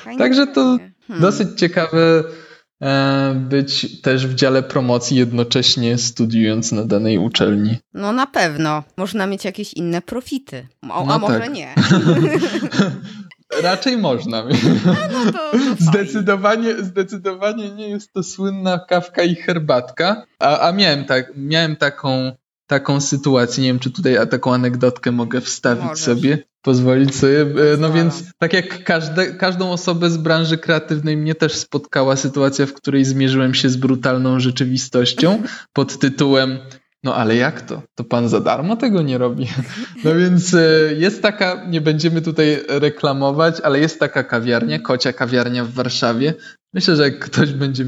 [0.03, 1.21] Fajnie, Także to hmm.
[1.21, 2.23] dosyć ciekawe
[2.81, 7.77] e, być też w dziale promocji jednocześnie studiując na danej uczelni.
[7.93, 8.83] No na pewno.
[8.97, 10.67] Można mieć jakieś inne profity.
[10.89, 11.53] O, no a może tak.
[11.53, 11.75] nie.
[13.61, 14.43] Raczej można.
[14.85, 20.71] No, no to, to zdecydowanie, zdecydowanie nie jest to słynna kawka i herbatka, a, a
[20.71, 22.31] miałem, tak, miałem taką,
[22.67, 26.05] taką sytuację, nie wiem czy tutaj taką anegdotkę mogę wstawić Możesz.
[26.05, 27.41] sobie, pozwolić sobie.
[27.41, 32.65] E, no więc tak jak każde, każdą osobę z branży kreatywnej mnie też spotkała sytuacja,
[32.65, 36.59] w której zmierzyłem się z brutalną rzeczywistością pod tytułem
[37.03, 37.81] No ale jak to?
[37.95, 39.47] To pan za darmo tego nie robi.
[40.03, 40.59] No więc e,
[40.97, 46.33] jest taka, nie będziemy tutaj reklamować, ale jest taka kawiarnia, kocia kawiarnia w Warszawie.
[46.73, 47.85] Myślę, że jak ktoś będzie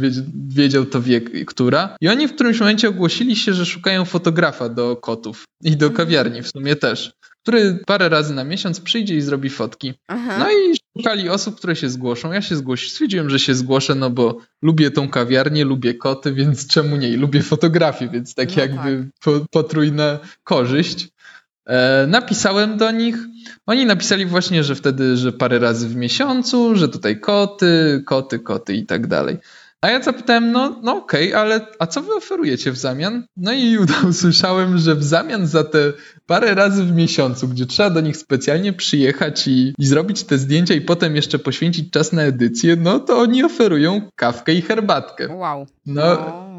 [0.47, 1.95] wiedział, to wie, która.
[2.01, 6.41] I oni w którymś momencie ogłosili się, że szukają fotografa do kotów i do kawiarni
[6.41, 7.11] w sumie też
[7.43, 9.93] który parę razy na miesiąc przyjdzie i zrobi fotki.
[10.07, 10.37] Aha.
[10.39, 12.31] No i szukali osób, które się zgłoszą.
[12.31, 16.67] Ja się zgłosiłem, stwierdziłem, że się zgłoszę, no bo lubię tą kawiarnię, lubię koty, więc
[16.67, 17.09] czemu nie?
[17.09, 19.33] I lubię fotografię, więc tak no jakby tak.
[19.51, 21.07] potrójna korzyść.
[21.67, 23.17] E, napisałem do nich.
[23.65, 28.75] Oni napisali właśnie, że wtedy, że parę razy w miesiącu, że tutaj koty, koty, koty
[28.75, 29.37] i tak dalej.
[29.83, 33.25] A ja zapytałem, no, no okej, okay, ale a co wy oferujecie w zamian?
[33.37, 33.77] No i
[34.09, 35.93] usłyszałem, że w zamian za te
[36.25, 40.73] parę razy w miesiącu, gdzie trzeba do nich specjalnie przyjechać i, i zrobić te zdjęcia
[40.73, 45.35] i potem jeszcze poświęcić czas na edycję, no to oni oferują kawkę i herbatkę.
[45.35, 45.67] Wow.
[45.85, 46.03] No,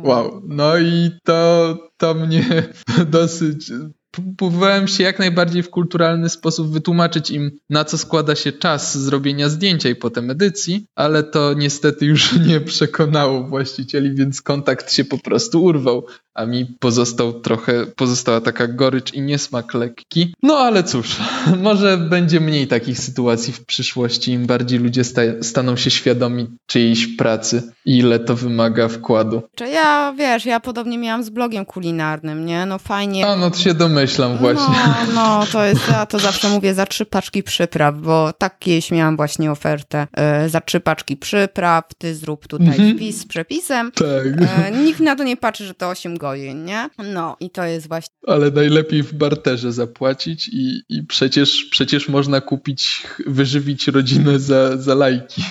[0.04, 0.42] wow.
[0.48, 2.44] No i to, to mnie
[3.11, 3.72] dosyć
[4.12, 9.48] próbowałem się jak najbardziej w kulturalny sposób wytłumaczyć im, na co składa się czas zrobienia
[9.48, 15.18] zdjęcia i potem edycji, ale to niestety już nie przekonało właścicieli, więc kontakt się po
[15.18, 20.34] prostu urwał a mi pozostał trochę, pozostała taka gorycz i niesmak lekki.
[20.42, 21.16] No ale cóż,
[21.62, 27.06] może będzie mniej takich sytuacji w przyszłości, im bardziej ludzie sta staną się świadomi czyjejś
[27.06, 29.42] pracy i ile to wymaga wkładu.
[29.54, 32.66] Czy ja, wiesz, ja podobnie miałam z blogiem kulinarnym, nie?
[32.66, 33.26] No fajnie.
[33.26, 34.74] A, no to się domyślam właśnie.
[35.14, 39.16] No, no to jest, ja to zawsze mówię za trzy paczki przypraw, bo takieś miałam
[39.16, 40.06] właśnie ofertę.
[40.16, 42.96] E, za trzy paczki przypraw, ty zrób tutaj mhm.
[42.96, 43.92] wpis z przepisem.
[43.92, 44.48] Tak.
[44.66, 46.18] E, nikt na to nie patrzy, że to 8
[46.54, 46.88] nie?
[46.98, 48.14] No i to jest właśnie.
[48.26, 54.94] Ale najlepiej w barterze zapłacić i, i przecież, przecież można kupić, wyżywić rodzinę za, za
[54.94, 55.42] lajki.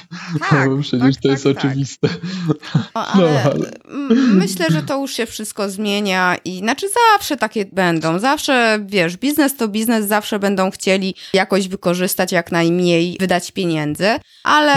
[0.49, 1.57] Tak, no, przecież tak, to tak, jest tak.
[1.57, 2.07] oczywiste.
[2.47, 3.71] No, ale, no, ale
[4.33, 8.19] myślę, że to już się wszystko zmienia i znaczy zawsze takie będą.
[8.19, 14.07] Zawsze, wiesz, biznes to biznes, zawsze będą chcieli jakoś wykorzystać jak najmniej, wydać pieniędzy,
[14.43, 14.71] ale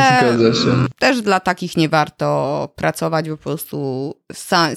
[0.98, 4.70] też dla takich nie warto pracować, po prostu sam,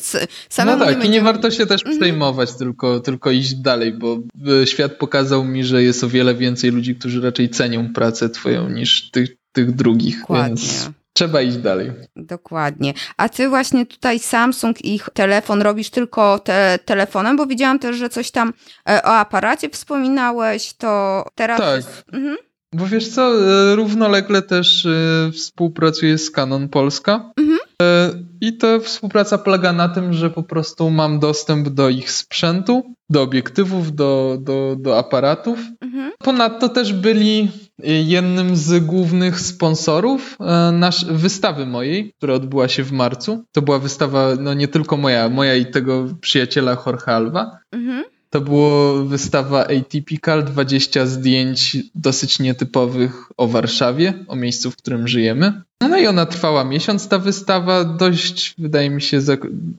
[0.50, 2.00] samemu no tak, i nie warto się też mhm.
[2.00, 4.20] przejmować, tylko, tylko iść dalej, bo
[4.62, 8.70] e, świat pokazał mi, że jest o wiele więcej ludzi, którzy raczej cenią pracę twoją
[8.70, 10.48] niż tych, tych drugich, Dokładnie.
[10.48, 11.92] więc trzeba iść dalej.
[12.16, 12.94] Dokładnie.
[13.18, 18.10] A ty właśnie tutaj Samsung ich telefon robisz tylko te, telefonem, bo widziałam też, że
[18.10, 18.54] coś tam
[18.90, 21.60] e, o aparacie wspominałeś, to teraz...
[21.60, 21.76] Tak.
[21.76, 22.06] Jest...
[22.14, 22.38] Mhm.
[22.74, 24.88] Bo wiesz co, e, równolegle też
[25.34, 27.32] współpracuję z Canon Polska.
[27.38, 27.60] Mhm.
[27.82, 32.96] E, I ta współpraca polega na tym, że po prostu mam dostęp do ich sprzętu,
[33.10, 35.60] do obiektywów, do, do, do aparatów.
[35.82, 36.12] Mhm.
[36.20, 37.52] Ponadto też byli
[37.84, 43.44] jednym z głównych sponsorów e, nasz, wystawy mojej, która odbyła się w marcu.
[43.52, 47.60] To była wystawa no nie tylko moja, moja i tego przyjaciela Jorge Alva.
[47.72, 48.04] Mhm.
[48.30, 55.62] To była wystawa Atypical, 20 zdjęć dosyć nietypowych o Warszawie, o miejscu, w którym żyjemy.
[55.82, 59.20] No i ona trwała miesiąc, ta wystawa dość, wydaje mi się,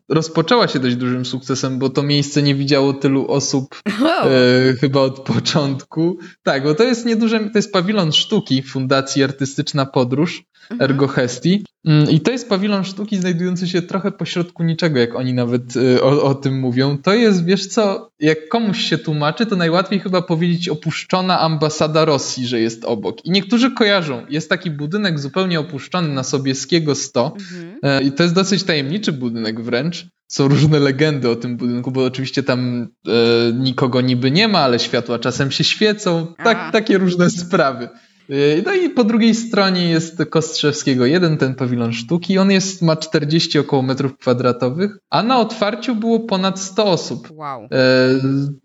[0.08, 4.28] rozpoczęła się dość dużym sukcesem, bo to miejsce nie widziało tylu osób wow.
[4.28, 6.18] e, chyba od początku.
[6.42, 10.90] Tak, bo to jest nieduże, to jest pawilon sztuki Fundacji Artystyczna Podróż mhm.
[10.90, 11.64] Ergo Hesti.
[11.84, 16.02] Mm, I to jest pawilon sztuki znajdujący się trochę pośrodku niczego, jak oni nawet e,
[16.02, 16.98] o, o tym mówią.
[16.98, 22.46] To jest, wiesz co, jak komuś się tłumaczy, to najłatwiej chyba powiedzieć opuszczona ambasada Rosji,
[22.46, 23.24] że jest obok.
[23.24, 27.79] I niektórzy kojarzą, jest taki budynek zupełnie opuszczony, umieszczony na Sobieskiego 100 mhm.
[27.83, 30.07] E, i to jest dosyć tajemniczy budynek wręcz.
[30.29, 33.12] Są różne legendy o tym budynku, bo oczywiście tam e,
[33.53, 36.35] nikogo niby nie ma, ale światła czasem się świecą.
[36.44, 37.88] Tak, takie różne sprawy.
[38.29, 42.38] E, no i po drugiej stronie jest Kostrzewskiego jeden, ten pawilon sztuki.
[42.38, 47.29] On jest, ma 40 około metrów kwadratowych, a na otwarciu było ponad 100 osób.
[47.31, 47.62] Wow.
[47.62, 47.69] E,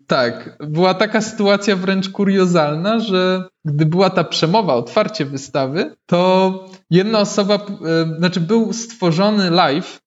[0.06, 7.20] tak, była taka sytuacja wręcz kuriozalna, że gdy była ta przemowa, otwarcie wystawy, to jedna
[7.20, 10.03] osoba, e, znaczy był stworzony live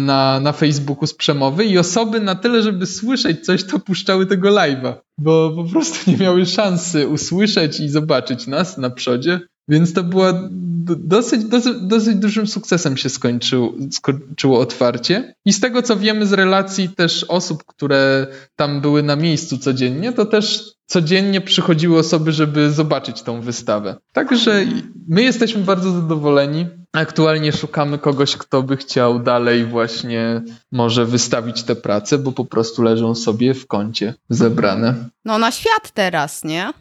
[0.00, 4.48] na, na Facebooku z przemowy i osoby na tyle, żeby słyszeć coś, to puszczały tego
[4.48, 9.40] live'a, bo po prostu nie miały szansy usłyszeć i zobaczyć nas na przodzie.
[9.68, 10.48] Więc to była
[10.96, 15.34] dosyć, dosyć, dosyć dużym sukcesem się skończył, skończyło otwarcie.
[15.44, 20.12] I z tego co wiemy z relacji też osób, które tam były na miejscu codziennie,
[20.12, 23.96] to też codziennie przychodziły osoby, żeby zobaczyć tą wystawę.
[24.12, 24.64] Także
[25.08, 26.66] my jesteśmy bardzo zadowoleni.
[26.92, 32.82] Aktualnie szukamy kogoś, kto by chciał dalej właśnie może wystawić te prace, bo po prostu
[32.82, 34.94] leżą sobie w kącie zebrane.
[35.24, 36.72] No na świat teraz, nie?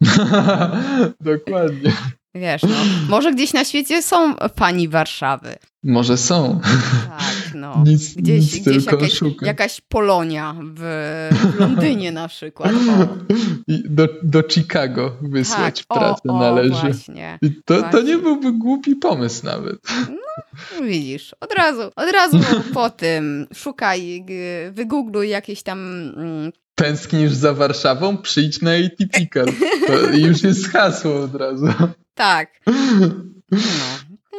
[1.20, 1.92] Dokładnie.
[2.34, 2.76] Wiesz, no,
[3.08, 5.56] może gdzieś na świecie są pani Warszawy.
[5.82, 6.60] Może są.
[7.08, 7.33] Tak.
[7.54, 7.82] No.
[7.86, 10.82] Nic, Gdzieś, nic gdzieś jakaś, jakaś Polonia w,
[11.60, 12.72] Londynie na przykład.
[13.68, 16.80] Do, do Chicago wysłać Tak, pracę o, o, należy.
[16.80, 17.38] właśnie.
[17.42, 18.02] I to, to właśnie.
[18.02, 19.76] nie byłby głupi pomysł nawet.
[20.08, 22.38] No Widzisz, od razu, od razu
[22.74, 24.24] po tym szukaj,
[24.72, 25.78] wygoogluj jakieś tam
[26.16, 28.16] mm, Tęsknisz za Warszawą?
[28.16, 29.46] Przyjdź na Atypical.
[29.86, 31.66] To już jest hasło od razu.
[32.14, 32.50] Tak.
[33.50, 33.58] No,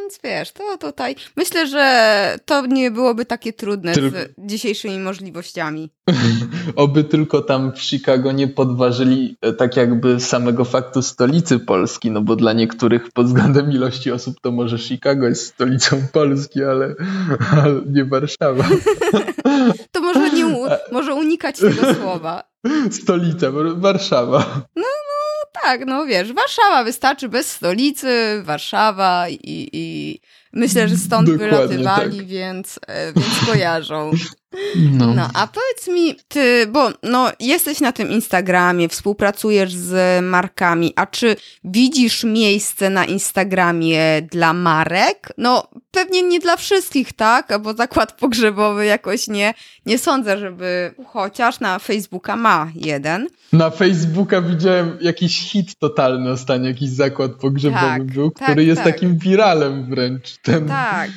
[0.05, 1.15] więc wiesz, to tutaj.
[1.35, 5.89] Myślę, że to nie byłoby takie trudne Tylko- z dzisiejszymi możliwościami.
[6.75, 12.21] Oby tylko tam w Chicago nie podważyli e, tak jakby samego faktu stolicy Polski, no
[12.21, 16.95] bo dla niektórych pod względem ilości osób to może Chicago jest stolicą Polski, ale,
[17.61, 18.63] ale nie Warszawa.
[19.91, 20.45] To może nie
[20.91, 22.43] może unikać tego słowa.
[22.91, 24.61] Stolica, Warszawa.
[25.63, 29.39] Tak, no wiesz, Warszawa wystarczy bez stolicy, Warszawa i,
[29.73, 30.19] i
[30.53, 32.25] myślę, że stąd Dokładnie wylatywali, tak.
[32.25, 34.11] więc, e, więc kojarzą.
[34.91, 35.13] No.
[35.13, 41.05] No, a powiedz mi, ty, bo no, jesteś na tym Instagramie, współpracujesz z markami, a
[41.05, 45.33] czy widzisz miejsce na Instagramie dla marek?
[45.37, 47.53] No, pewnie nie dla wszystkich, tak?
[47.61, 49.53] Bo zakład pogrzebowy jakoś nie,
[49.85, 53.27] nie sądzę, żeby, chociaż na Facebooka ma jeden.
[53.53, 58.83] Na Facebooka widziałem jakiś hit totalny ostatnio, jakiś zakład pogrzebowy Tak, był, tak, który jest
[58.83, 58.93] tak.
[58.93, 60.37] takim wiralem wręcz.
[60.37, 61.09] Ten, Tak,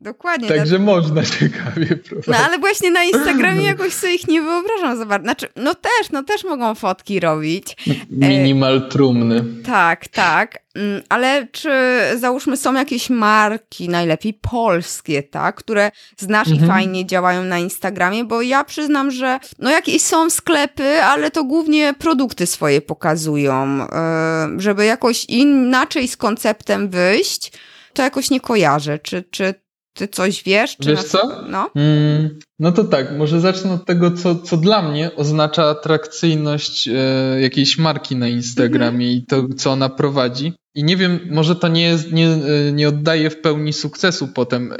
[0.00, 0.48] dokładnie.
[0.48, 2.26] Także można ciekawie prowadzić.
[2.28, 5.24] No ale właśnie na Instagramie jakoś sobie ich nie wyobrażam za bardzo.
[5.24, 7.76] Znaczy, no też, no też mogą fotki robić.
[8.10, 9.44] Minimal trumny.
[9.66, 10.58] Tak, tak.
[10.74, 11.70] Mm, Ale czy
[12.16, 16.70] załóżmy są jakieś marki, najlepiej polskie, tak, które znasz i Mhm.
[16.70, 21.94] fajnie działają na Instagramie, bo ja przyznam, że no jakieś są sklepy, ale to głównie
[21.98, 27.52] produkty swoje pokazują, Yy, żeby jakoś inaczej z konceptem wyjść,
[27.92, 28.98] to jakoś nie kojarzę.
[28.98, 29.54] Czy, czy
[29.98, 30.76] ty coś wiesz?
[30.76, 31.42] Czy Wiesz co?
[31.48, 31.70] No.
[31.74, 37.40] Mm, no to tak, może zacznę od tego, co, co dla mnie oznacza atrakcyjność e,
[37.40, 40.52] jakiejś marki na Instagramie i to, co ona prowadzi.
[40.74, 44.72] I nie wiem, może to nie, jest, nie, e, nie oddaje w pełni sukcesu potem
[44.72, 44.76] e,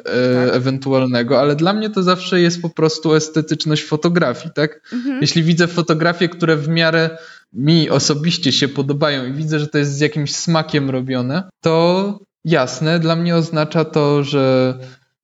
[0.52, 4.80] ewentualnego, ale dla mnie to zawsze jest po prostu estetyczność fotografii, tak?
[4.92, 5.18] Mhm.
[5.20, 7.18] Jeśli widzę fotografie, które w miarę
[7.52, 12.98] mi osobiście się podobają i widzę, że to jest z jakimś smakiem robione, to jasne,
[12.98, 14.74] dla mnie oznacza to, że,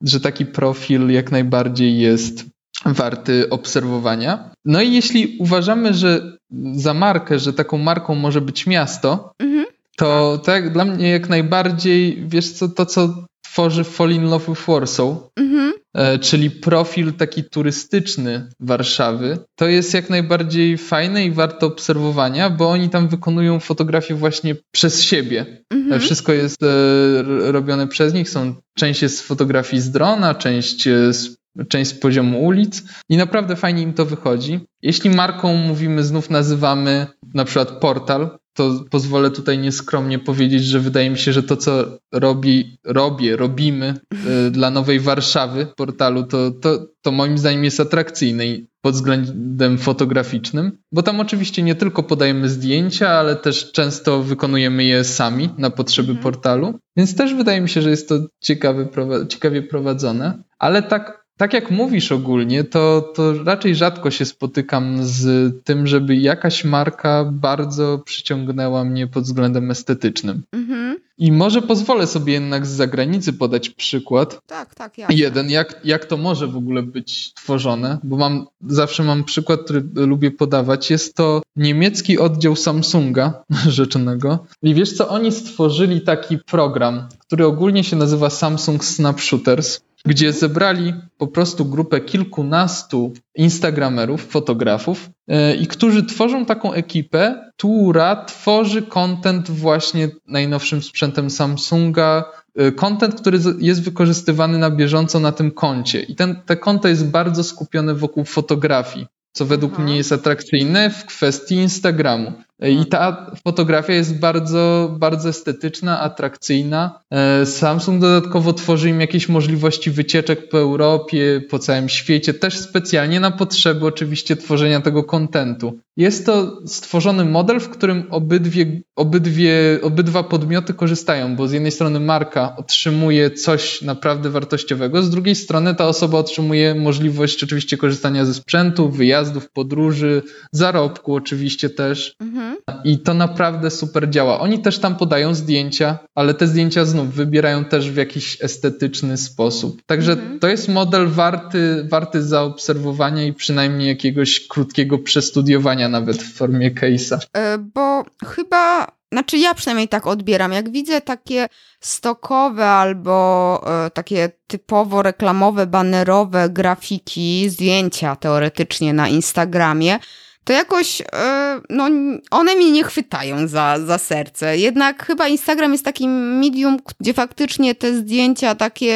[0.03, 2.45] że taki profil jak najbardziej jest
[2.87, 4.51] warty obserwowania.
[4.65, 6.37] No i jeśli uważamy, że
[6.75, 9.65] za markę, że taką marką może być miasto, Mhm.
[9.97, 14.67] to tak dla mnie jak najbardziej, wiesz co, to co tworzy Fall in Love with
[14.67, 15.09] Warsaw,
[15.41, 15.73] Mhm.
[15.95, 22.71] E, czyli profil taki turystyczny Warszawy, to jest jak najbardziej fajne i warte obserwowania, bo
[22.71, 25.65] oni tam wykonują fotografię właśnie przez siebie.
[25.71, 26.01] Mhm.
[26.01, 28.31] Wszystko jest e, robione przez nich.
[28.31, 31.37] Są, część jest z fotografii z drona, część e, z,
[31.69, 34.61] część z poziomu ulic i naprawdę fajnie im to wychodzi.
[34.83, 41.11] Jeśli marką mówimy, znów nazywamy na przykład portal, to pozwolę tutaj nieskromnie powiedzieć, że wydaje
[41.11, 43.95] mi się, że to, co robi, robię, robimy
[44.27, 48.45] e, dla Nowej Warszawy portalu, to, to, to moim zdaniem jest atrakcyjne
[48.81, 55.05] pod względem fotograficznym, bo tam oczywiście nie tylko podajemy zdjęcia, ale też często wykonujemy je
[55.05, 56.23] sami na potrzeby Mhm.
[56.23, 58.89] portalu, więc też wydaje mi się, że jest to ciekawe,
[59.29, 65.53] ciekawie prowadzone, ale tak tak jak mówisz ogólnie, to, to raczej rzadko się spotykam z
[65.65, 70.43] tym, żeby jakaś marka bardzo przyciągnęła mnie pod względem estetycznym.
[70.53, 70.97] Mhm.
[71.19, 74.41] I może pozwolę sobie jednak z zagranicy podać przykład.
[74.47, 75.09] Tak, tak, ja.
[75.11, 79.83] Jeden, jak, jak to może w ogóle być tworzone, bo mam, zawsze mam przykład, który
[79.95, 80.91] lubię podawać.
[80.91, 84.47] Jest to niemiecki oddział Samsunga rzeczonego.
[84.63, 90.95] I wiesz co, oni stworzyli taki program, który ogólnie się nazywa Samsung Snapshooters, gdzie zebrali
[91.19, 99.51] po prostu grupę kilkunastu instagramerów, fotografów yy, i którzy tworzą taką ekipę, która tworzy content
[99.51, 102.25] właśnie najnowszym sprzętem Samsunga,
[102.61, 106.03] y, content, który jest wykorzystywany na bieżąco na tym koncie.
[106.03, 109.83] I ten, te konto jest bardzo skupione wokół fotografii, co według Aha.
[109.83, 112.33] mnie jest atrakcyjne w kwestii Instagramu.
[112.71, 117.01] I ta fotografia jest bardzo, bardzo estetyczna, atrakcyjna.
[117.11, 123.21] E, Samsung dodatkowo tworzy im jakieś możliwości wycieczek po Europie, po całym świecie, też specjalnie
[123.21, 125.79] na potrzeby oczywiście tworzenia tego kontentu.
[125.97, 132.01] Jest to stworzony model, w którym obydwie, obydwie, obydwa podmioty korzystają, bo z jednej strony
[132.01, 138.35] marka otrzymuje coś naprawdę wartościowego, z drugiej strony ta osoba otrzymuje możliwość oczywiście korzystania ze
[138.35, 142.17] sprzętu, wyjazdów, podróży, zarobku oczywiście też.
[142.21, 142.54] Mhm.
[142.85, 144.41] I to naprawdę super działa.
[144.41, 149.83] Oni też tam podają zdjęcia, ale te zdjęcia znów wybierają też w jakiś estetyczny sposób.
[149.87, 150.39] Także mhm.
[150.39, 157.19] to jest model warty, warty zaobserwowania i przynajmniej jakiegoś krótkiego przestudiowania nawet w formie case'a.
[157.37, 160.53] E, bo chyba znaczy ja przynajmniej tak odbieram.
[160.53, 161.47] Jak widzę takie
[161.81, 169.99] stokowe albo e, takie typowo reklamowe, banerowe grafiki, zdjęcia teoretycznie na Instagramie,
[170.45, 171.85] to jakoś e, no,
[172.31, 174.59] one mnie nie chwytają za, za serce.
[174.59, 178.95] Jednak chyba Instagram jest takim medium, gdzie faktycznie te zdjęcia takie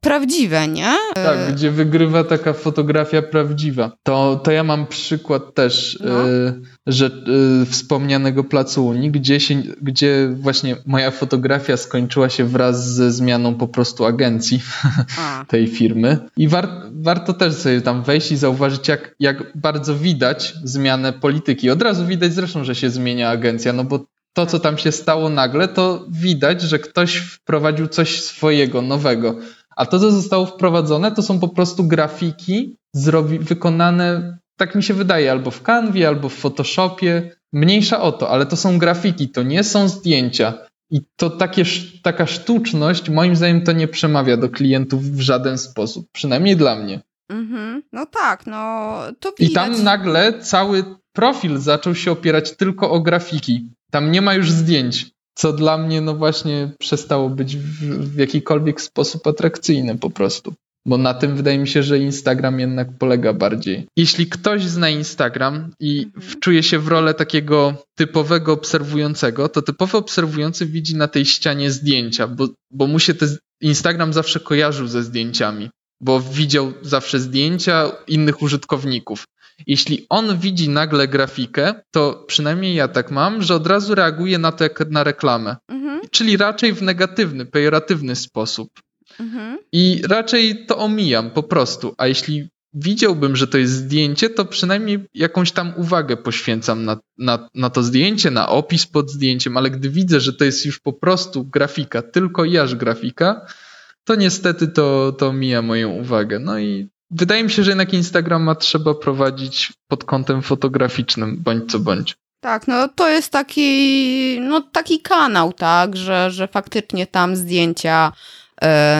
[0.00, 0.94] prawdziwe, nie?
[1.14, 3.92] Tak, e, gdzie wygrywa taka fotografia prawdziwa.
[4.02, 6.28] To, to ja mam przykład też, no.
[6.28, 7.10] y, że
[7.62, 13.54] y, wspomnianego Placu Unii, gdzie, się, gdzie właśnie moja fotografia skończyła się wraz ze zmianą
[13.54, 14.62] po prostu agencji
[15.48, 16.18] tej firmy.
[16.36, 20.83] I war, warto też sobie tam wejść i zauważyć, jak, jak bardzo widać zmianę
[21.20, 21.70] polityki.
[21.70, 25.28] Od razu widać zresztą, że się zmienia agencja, no bo to, co tam się stało
[25.28, 29.38] nagle, to widać, że ktoś wprowadził coś swojego, nowego.
[29.76, 34.94] A to, co zostało wprowadzone, to są po prostu grafiki zrobi, wykonane, tak mi się
[34.94, 37.30] wydaje, albo w Canvie, albo w Photoshopie.
[37.52, 40.54] Mniejsza o to, ale to są grafiki, to nie są zdjęcia.
[40.90, 41.64] I to takie,
[42.02, 46.06] taka sztuczność, moim zdaniem, to nie przemawia do klientów w żaden sposób.
[46.12, 47.00] Przynajmniej dla mnie.
[47.28, 47.82] Mhm.
[47.92, 49.50] No tak, no to widać.
[49.50, 53.68] I tam nagle cały profil zaczął się opierać tylko o grafiki.
[53.90, 57.80] Tam nie ma już zdjęć co dla mnie no właśnie przestało być w,
[58.14, 60.54] w jakikolwiek sposób atrakcyjne po prostu.
[60.86, 63.86] Bo na tym wydaje mi się, że Instagram jednak polega bardziej.
[63.96, 66.40] Jeśli ktoś zna Instagram i mhm.
[66.40, 72.26] czuje się w rolę takiego typowego obserwującego, to typowy obserwujący widzi na tej ścianie zdjęcia,
[72.26, 75.70] bo, bo mu się ten Instagram zawsze kojarzył ze zdjęciami,
[76.04, 79.24] bo widział zawsze zdjęcia innych użytkowników.
[79.66, 84.52] Jeśli on widzi nagle grafikę, to przynajmniej ja tak mam, że od razu reaguje na
[84.52, 85.56] to jak na reklamę.
[85.68, 86.00] Mhm.
[86.10, 88.68] Czyli raczej w negatywny, pejoratywny sposób.
[89.20, 89.58] Mhm.
[89.72, 91.94] I raczej to omijam po prostu.
[91.98, 97.48] A jeśli widziałbym, że to jest zdjęcie, to przynajmniej jakąś tam uwagę poświęcam na, na,
[97.54, 100.92] na to zdjęcie, na opis pod zdjęciem, ale gdy widzę, że to jest już po
[100.92, 103.46] prostu grafika, tylko jaż grafika,
[104.04, 106.38] to niestety to, to mija moją uwagę.
[106.38, 111.78] No i wydaje mi się, że jednak Instagrama trzeba prowadzić pod kątem fotograficznym, bądź co
[111.78, 112.16] bądź.
[112.40, 118.12] Tak, no to jest taki, no taki kanał, tak, że, że faktycznie tam zdjęcia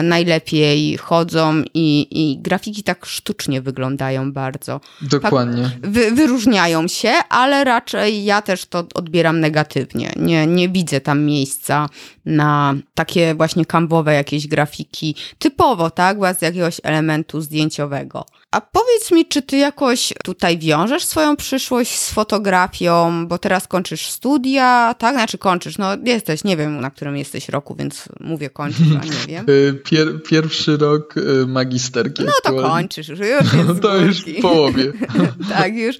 [0.03, 4.81] najlepiej chodzą i, i grafiki tak sztucznie wyglądają bardzo.
[5.01, 5.71] Dokładnie.
[5.81, 10.13] wy, wyróżniają się, ale raczej ja też to odbieram negatywnie.
[10.15, 11.89] Nie, nie widzę tam miejsca
[12.25, 18.25] na takie właśnie kambowe jakieś grafiki, typowo, tak, z jakiegoś elementu zdjęciowego.
[18.55, 24.07] A powiedz mi, czy ty jakoś tutaj wiążesz swoją przyszłość z fotografią, bo teraz kończysz
[24.07, 25.15] studia, tak?
[25.15, 29.27] Znaczy kończysz, no jesteś, nie wiem na którym jesteś roku, więc mówię kończysz, a nie
[29.27, 29.45] wiem.
[29.49, 32.23] Y, pier, pierwszy rok y, magisterki.
[32.23, 34.93] No to kończysz, już, już jest To już w połowie.
[35.57, 35.95] tak, już,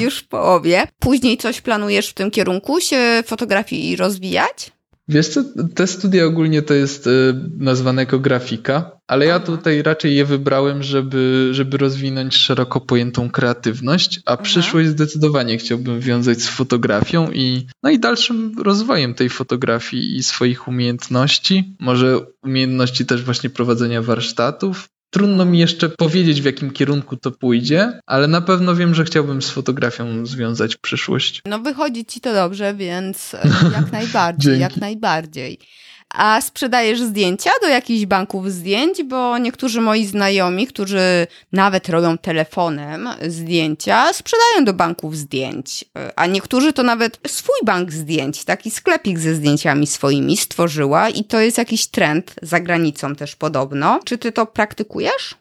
[0.00, 0.86] już w połowie.
[0.98, 4.77] Później coś planujesz w tym kierunku się fotografii rozwijać?
[5.08, 5.44] Wiesz co,
[5.74, 7.10] te studia ogólnie to jest y,
[7.58, 14.20] nazwane jako grafika, ale ja tutaj raczej je wybrałem, żeby, żeby rozwinąć szeroko pojętą kreatywność,
[14.26, 20.22] a przyszłość zdecydowanie chciałbym wiązać z fotografią i, no i dalszym rozwojem tej fotografii i
[20.22, 27.16] swoich umiejętności, może umiejętności też właśnie prowadzenia warsztatów, Trudno mi jeszcze powiedzieć, w jakim kierunku
[27.16, 31.42] to pójdzie, ale na pewno wiem, że chciałbym z fotografią związać przyszłość.
[31.46, 33.36] No wychodzi ci to dobrze, więc
[33.76, 35.58] jak najbardziej, jak najbardziej
[36.14, 43.08] a sprzedajesz zdjęcia do jakichś banków zdjęć, bo niektórzy moi znajomi, którzy nawet robią telefonem
[43.26, 45.84] zdjęcia, sprzedają do banków zdjęć,
[46.16, 51.40] a niektórzy to nawet swój bank zdjęć, taki sklepik ze zdjęciami swoimi stworzyła i to
[51.40, 54.00] jest jakiś trend za granicą też podobno.
[54.04, 55.34] Czy ty to praktykujesz?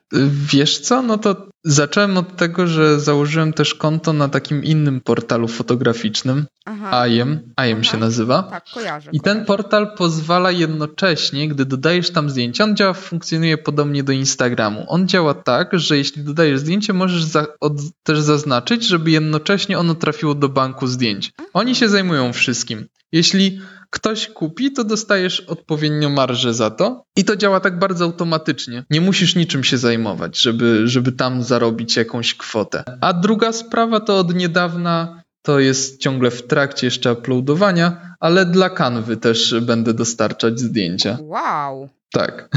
[0.51, 5.47] Wiesz co, no to zacząłem od tego, że założyłem też konto na takim innym portalu
[5.47, 7.08] fotograficznym, Aha.
[7.08, 8.43] IEM, IEM się nazywa.
[8.43, 9.10] Tak, kojarzę.
[9.14, 14.86] I ten portal pozwala jednocześnie, gdy dodajesz tam zdjęcia, on działa, funkcjonuje podobnie do Instagramu.
[14.88, 19.95] On działa tak, że jeśli dodajesz zdjęcie, możesz za, od, też zaznaczyć, żeby jednocześnie ono
[19.95, 21.32] trafiło do banku zdjęć.
[21.53, 22.88] Oni się zajmują wszystkim.
[23.12, 28.83] Jeśli ktoś kupi, to dostajesz odpowiednią marżę za to i to działa tak bardzo automatycznie.
[28.89, 32.83] Nie musisz niczym się zajmować, żeby, żeby tam zarobić jakąś kwotę.
[33.01, 38.69] A druga sprawa to od niedawna to jest ciągle w trakcie jeszcze uploadowania, ale dla
[38.69, 41.17] kanwy też będę dostarczać zdjęcia.
[41.21, 41.89] Wow.
[42.11, 42.49] Tak.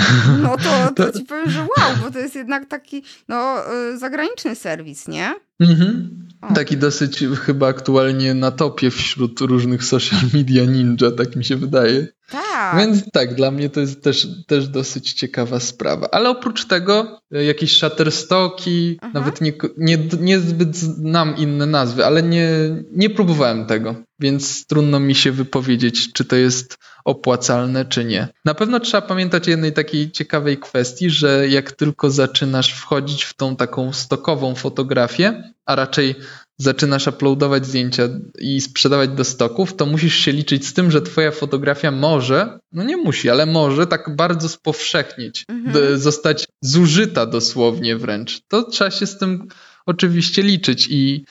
[0.42, 3.56] No to, to ci powiem, że wow, bo to jest jednak taki no,
[3.94, 5.34] y, zagraniczny serwis, nie?
[5.60, 6.28] Mhm.
[6.54, 12.08] Taki dosyć chyba aktualnie na topie wśród różnych social media ninja, tak mi się wydaje.
[12.30, 12.78] Tak.
[12.78, 16.08] Więc tak, dla mnie to jest też, też dosyć ciekawa sprawa.
[16.12, 19.10] Ale oprócz tego e, jakieś Shutterstocki, Aha.
[19.14, 22.50] nawet nie, nie, niezbyt znam inne nazwy, ale nie,
[22.92, 28.28] nie próbowałem tego, więc trudno mi się wypowiedzieć, czy to jest opłacalne, czy nie.
[28.44, 33.34] Na pewno trzeba pamiętać o jednej takiej ciekawej kwestii, że jak tylko zaczynasz wchodzić w
[33.34, 36.14] tą taką stokową fotografię, a raczej
[36.60, 38.08] zaczynasz uploadować zdjęcia
[38.38, 42.82] i sprzedawać do stoków, to musisz się liczyć z tym, że twoja fotografia może, no
[42.84, 45.98] nie musi, ale może tak bardzo spowszechnić, mhm.
[45.98, 48.40] zostać zużyta dosłownie wręcz.
[48.48, 49.48] To trzeba się z tym
[49.86, 51.24] oczywiście liczyć i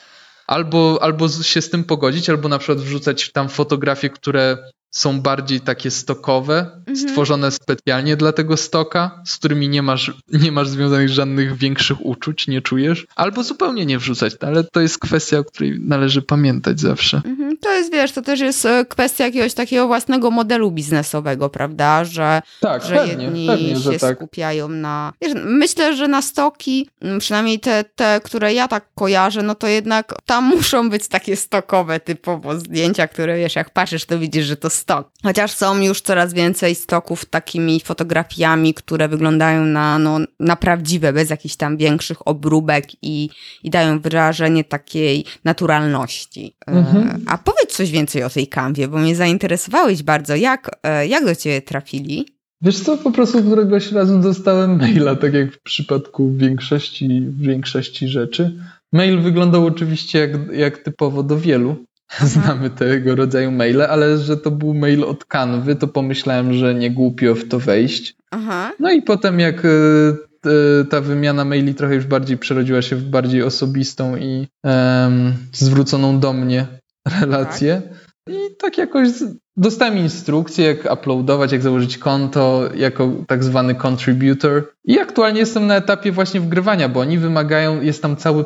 [0.46, 4.58] albo, albo się z tym pogodzić, albo na przykład wrzucać tam fotografie, które
[4.90, 6.96] są bardziej takie stokowe, mhm.
[6.96, 12.48] stworzone specjalnie dla tego stoka, z którymi nie masz, nie masz związanych żadnych większych uczuć,
[12.48, 17.22] nie czujesz, albo zupełnie nie wrzucać, ale to jest kwestia, o której należy pamiętać zawsze.
[17.24, 17.56] Mhm.
[17.56, 22.42] To jest, wiesz, to też jest e, kwestia jakiegoś takiego własnego modelu biznesowego, prawda, że,
[22.60, 24.16] tak, że pewnie, jedni pewnie, się tak.
[24.16, 25.12] skupiają na...
[25.22, 26.88] Wiesz, myślę, że na stoki,
[27.18, 32.00] przynajmniej te, te, które ja tak kojarzę, no to jednak tam muszą być takie stokowe
[32.00, 35.10] typowo zdjęcia, które wiesz, jak patrzysz, to widzisz, że to stok.
[35.22, 41.30] Chociaż są już coraz więcej stoków takimi fotografiami, które wyglądają na, no, na prawdziwe, bez
[41.30, 43.30] jakichś tam większych obróbek i,
[43.62, 46.56] i dają wrażenie takiej naturalności.
[46.66, 47.24] E, mhm.
[47.26, 50.36] A powiedz coś więcej o tej kanwie, bo mnie zainteresowałeś bardzo.
[50.36, 52.26] Jak, e, jak do ciebie trafili?
[52.62, 58.60] Wiesz co, po prostu któregoś razu dostałem maila, tak jak w przypadku większości, większości rzeczy.
[58.92, 61.76] Mail wyglądał oczywiście jak, jak typowo do wielu
[62.34, 66.90] znamy tego rodzaju maile, ale że to był mail od kanwy, to pomyślałem, że nie
[66.90, 68.16] głupio w to wejść.
[68.30, 68.72] Aha.
[68.80, 73.42] No i potem jak e, ta wymiana maili trochę już bardziej przerodziła się w bardziej
[73.42, 76.66] osobistą i um, zwróconą do mnie
[77.20, 77.82] relację.
[77.84, 78.10] Tak.
[78.28, 79.08] I tak jakoś
[79.56, 84.72] dostałem instrukcję, jak uploadować, jak założyć konto jako tak zwany contributor.
[84.84, 88.44] I aktualnie jestem na etapie właśnie wgrywania, bo oni wymagają, jest tam cały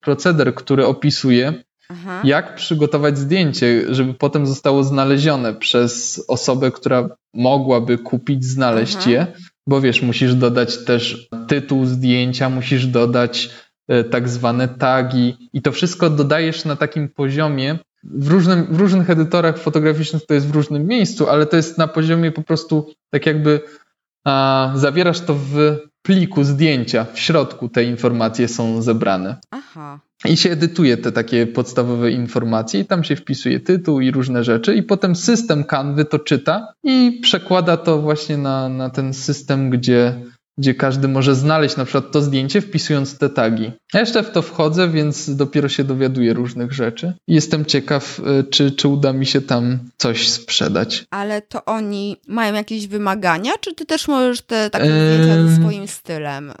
[0.00, 1.54] proceder, który opisuje,
[1.90, 2.22] Aha.
[2.24, 9.10] jak przygotować zdjęcie, żeby potem zostało znalezione przez osobę, która mogłaby kupić, znaleźć Aha.
[9.10, 9.26] je.
[9.66, 13.50] Bo wiesz, musisz dodać też tytuł zdjęcia, musisz dodać
[13.88, 17.78] e, tak zwane tagi i to wszystko dodajesz na takim poziomie.
[18.04, 21.88] W, różnym, w różnych edytorach fotograficznych to jest w różnym miejscu, ale to jest na
[21.88, 23.60] poziomie po prostu tak jakby
[24.24, 27.06] a, zawierasz to w pliku zdjęcia.
[27.14, 29.36] W środku te informacje są zebrane.
[29.50, 30.00] Aha.
[30.24, 34.74] I się edytuje te takie podstawowe informacje i tam się wpisuje tytuł i różne rzeczy
[34.74, 40.14] i potem system Canvy to czyta i przekłada to właśnie na, na ten system, gdzie
[40.60, 43.72] gdzie każdy może znaleźć na przykład to zdjęcie, wpisując te tagi.
[43.94, 47.12] Ja jeszcze w to wchodzę, więc dopiero się dowiaduję różnych rzeczy.
[47.28, 51.04] Jestem ciekaw, e, czy, czy uda mi się tam coś sprzedać.
[51.10, 55.88] Ale to oni mają jakieś wymagania, czy ty też możesz te takie zdjęcia ze swoim
[55.88, 56.52] stylem?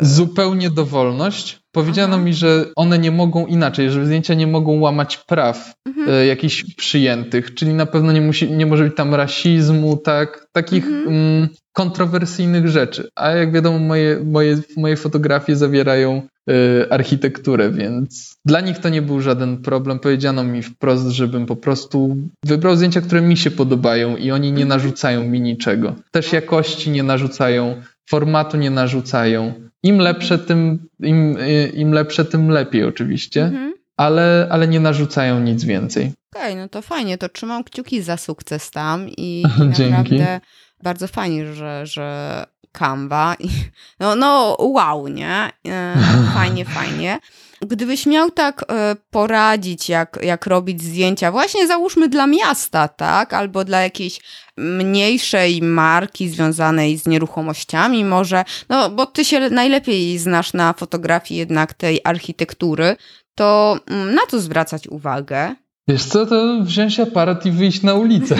[0.00, 0.06] Yy...
[0.06, 1.65] Zupełnie dowolność.
[1.76, 2.24] Powiedziano Aha.
[2.24, 6.08] mi, że one nie mogą inaczej, że zdjęcia nie mogą łamać praw mhm.
[6.08, 10.86] e, jakichś przyjętych, czyli na pewno nie, musi, nie może być tam rasizmu, tak, takich
[10.86, 11.08] mhm.
[11.08, 13.08] mm, kontrowersyjnych rzeczy.
[13.14, 19.02] A jak wiadomo, moje, moje, moje fotografie zawierają e, architekturę, więc dla nich to nie
[19.02, 19.98] był żaden problem.
[19.98, 24.62] Powiedziano mi wprost, żebym po prostu wybrał zdjęcia, które mi się podobają i oni nie
[24.62, 24.68] mhm.
[24.68, 25.94] narzucają mi niczego.
[26.10, 31.38] Też jakości nie narzucają, formatu nie narzucają im lepsze, tym, im,
[31.74, 33.74] im lepsze, tym lepiej oczywiście, mhm.
[33.96, 36.12] ale, ale nie narzucają nic więcej.
[36.34, 40.40] Okej, okay, no to fajnie, to trzymam kciuki za sukces tam i, i naprawdę
[40.82, 42.44] bardzo fajnie, że, że
[42.78, 43.36] Canva.
[44.00, 45.50] No, no wow, nie?
[45.68, 45.94] E,
[46.34, 47.18] fajnie, fajnie.
[47.60, 53.34] Gdybyś miał tak e, poradzić, jak, jak robić zdjęcia, właśnie załóżmy dla miasta, tak?
[53.34, 54.20] Albo dla jakiejś
[54.56, 61.74] mniejszej marki związanej z nieruchomościami, może, no bo ty się najlepiej znasz na fotografii jednak
[61.74, 62.96] tej architektury,
[63.34, 65.54] to mm, na co zwracać uwagę?
[65.88, 68.36] Wiesz co, to wziąć aparat i wyjść na ulicę.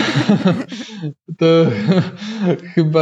[1.39, 1.45] to
[2.75, 2.99] chyba,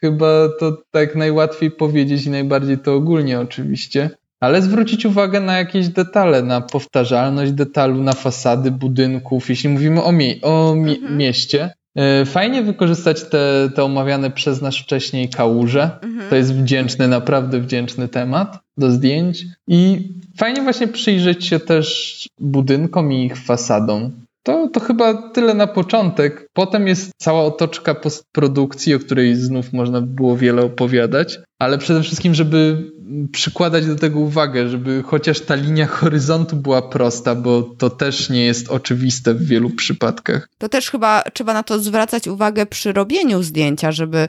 [0.00, 4.10] chyba to tak najłatwiej powiedzieć i najbardziej to ogólnie oczywiście.
[4.40, 10.12] Ale zwrócić uwagę na jakieś detale, na powtarzalność detalu, na fasady budynków, jeśli mówimy o,
[10.12, 11.16] mie o mi mhm.
[11.16, 11.70] mieście.
[11.96, 15.90] E, fajnie wykorzystać te, te omawiane przez nas wcześniej kałuże.
[16.02, 16.30] Mhm.
[16.30, 19.44] To jest wdzięczny, naprawdę wdzięczny temat do zdjęć.
[19.68, 24.27] I fajnie właśnie przyjrzeć się też budynkom i ich fasadom.
[24.48, 26.48] To, to chyba tyle na początek.
[26.52, 32.34] Potem jest cała otoczka postprodukcji, o której znów można było wiele opowiadać, ale przede wszystkim,
[32.34, 32.90] żeby
[33.32, 38.44] przykładać do tego uwagę, żeby chociaż ta linia horyzontu była prosta, bo to też nie
[38.44, 40.48] jest oczywiste w wielu przypadkach.
[40.58, 44.28] To też chyba trzeba na to zwracać uwagę przy robieniu zdjęcia, żeby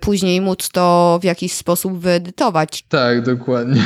[0.00, 2.84] później móc to w jakiś sposób wyedytować.
[2.88, 3.82] Tak, dokładnie.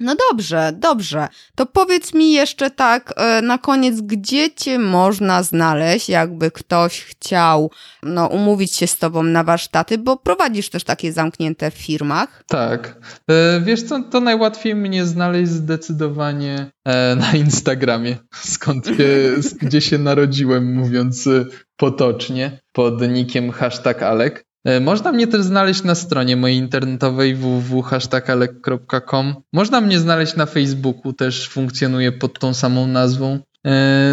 [0.00, 1.28] No dobrze, dobrze.
[1.54, 7.70] To powiedz mi jeszcze tak y, na koniec, gdzie cię można znaleźć, jakby ktoś chciał
[8.02, 12.44] no, umówić się z tobą na warsztaty, bo prowadzisz też takie zamknięte w firmach.
[12.48, 12.98] Tak.
[13.30, 18.16] E, wiesz co, to najłatwiej mnie znaleźć zdecydowanie e, na Instagramie,
[18.54, 18.88] skąd
[19.62, 21.44] gdzie się narodziłem, mówiąc e,
[21.76, 24.45] potocznie, pod nickiem hashtag Alek.
[24.80, 29.34] Można mnie też znaleźć na stronie mojej internetowej www.hashtagalek.com.
[29.52, 33.38] Można mnie znaleźć na Facebooku, też funkcjonuje pod tą samą nazwą.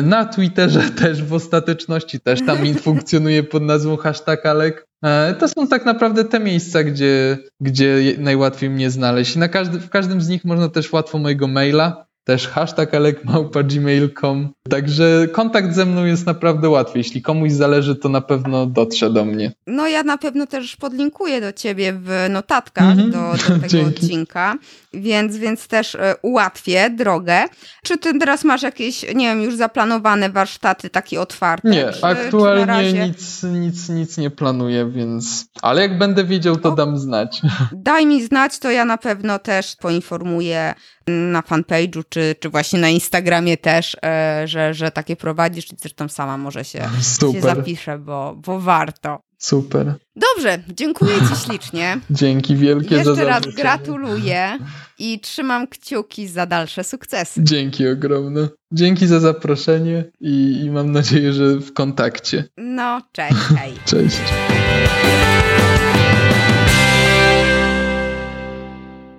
[0.03, 4.87] Na Twitterze też w ostateczności też tam funkcjonuje pod nazwą hashtag Alek.
[5.05, 9.35] E, to są tak naprawdę te miejsca, gdzie, gdzie najłatwiej mnie znaleźć.
[9.35, 14.49] Na każdy, w każdym z nich można też łatwo mojego maila też hashtag alekmałpa.gmail.com.
[14.69, 16.97] Także kontakt ze mną jest naprawdę łatwy.
[16.97, 19.51] Jeśli komuś zależy, to na pewno dotrze do mnie.
[19.67, 23.11] No ja na pewno też podlinkuję do ciebie w notatkach mm -hmm.
[23.11, 23.89] do, do, tego Dzięki.
[23.89, 24.57] odcinka,
[24.93, 27.45] więc, więc też e, ułatwię drogę.
[27.83, 31.69] Czy ty teraz masz jakieś, nie wiem, już zaplanowane warsztaty takie otwarte?
[31.69, 33.07] Nie, czy, aktualnie czy razie...
[33.07, 35.45] nic, nic, nic nie planuję, więc...
[35.61, 37.41] Ale jak będę wiedział, to o, dam znać.
[37.71, 40.73] Daj mi znać, to ja na pewno też poinformuję
[41.07, 46.37] na fanpage'u, czy, czy właśnie na Instagramie też, e, że, że takie prowadzisz, zresztą sama
[46.37, 46.89] może się,
[47.33, 49.19] się zapiszę, bo, bo warto.
[49.43, 49.95] Super.
[50.15, 51.99] Dobrze, dziękuję Ci ślicznie.
[52.09, 54.57] Dzięki wielkie Jeszcze za raz gratuluję
[54.99, 57.43] i trzymam kciuki za dalsze sukcesy.
[57.43, 58.47] Dzięki ogromne.
[58.71, 62.43] Dzięki za zaproszenie i, i mam nadzieję, że w kontakcie.
[62.57, 63.73] No, cześć, hej.
[63.85, 64.17] Cześć.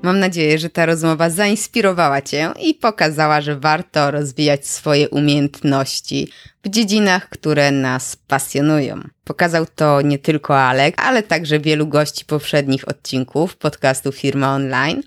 [0.04, 6.28] Mam nadzieję, że ta rozmowa zainspirowała Cię i pokazała, że warto rozwijać swoje umiejętności
[6.64, 9.00] w dziedzinach, które nas pasjonują.
[9.24, 15.02] Pokazał to nie tylko Alek, ale także wielu gości poprzednich odcinków podcastu Firma Online.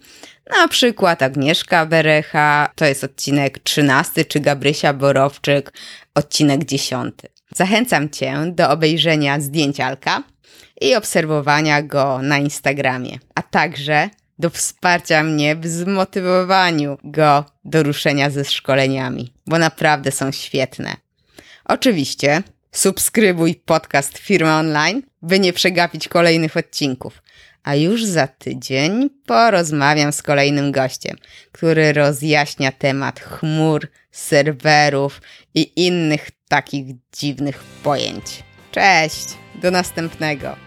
[0.61, 5.73] Na przykład Agnieszka Berecha, to jest odcinek 13, czy Gabrysia Borowczyk,
[6.15, 7.13] odcinek 10.
[7.55, 10.23] Zachęcam Cię do obejrzenia zdjęcia Alka
[10.81, 18.29] i obserwowania go na Instagramie, a także do wsparcia mnie w zmotywowaniu go do ruszenia
[18.29, 20.95] ze szkoleniami, bo naprawdę są świetne.
[21.65, 27.21] Oczywiście subskrybuj podcast Firmy Online, by nie przegapić kolejnych odcinków.
[27.63, 31.17] A już za tydzień porozmawiam z kolejnym gościem,
[31.51, 35.21] który rozjaśnia temat chmur, serwerów
[35.55, 36.85] i innych takich
[37.17, 38.43] dziwnych pojęć.
[38.71, 39.27] Cześć,
[39.61, 40.66] do następnego.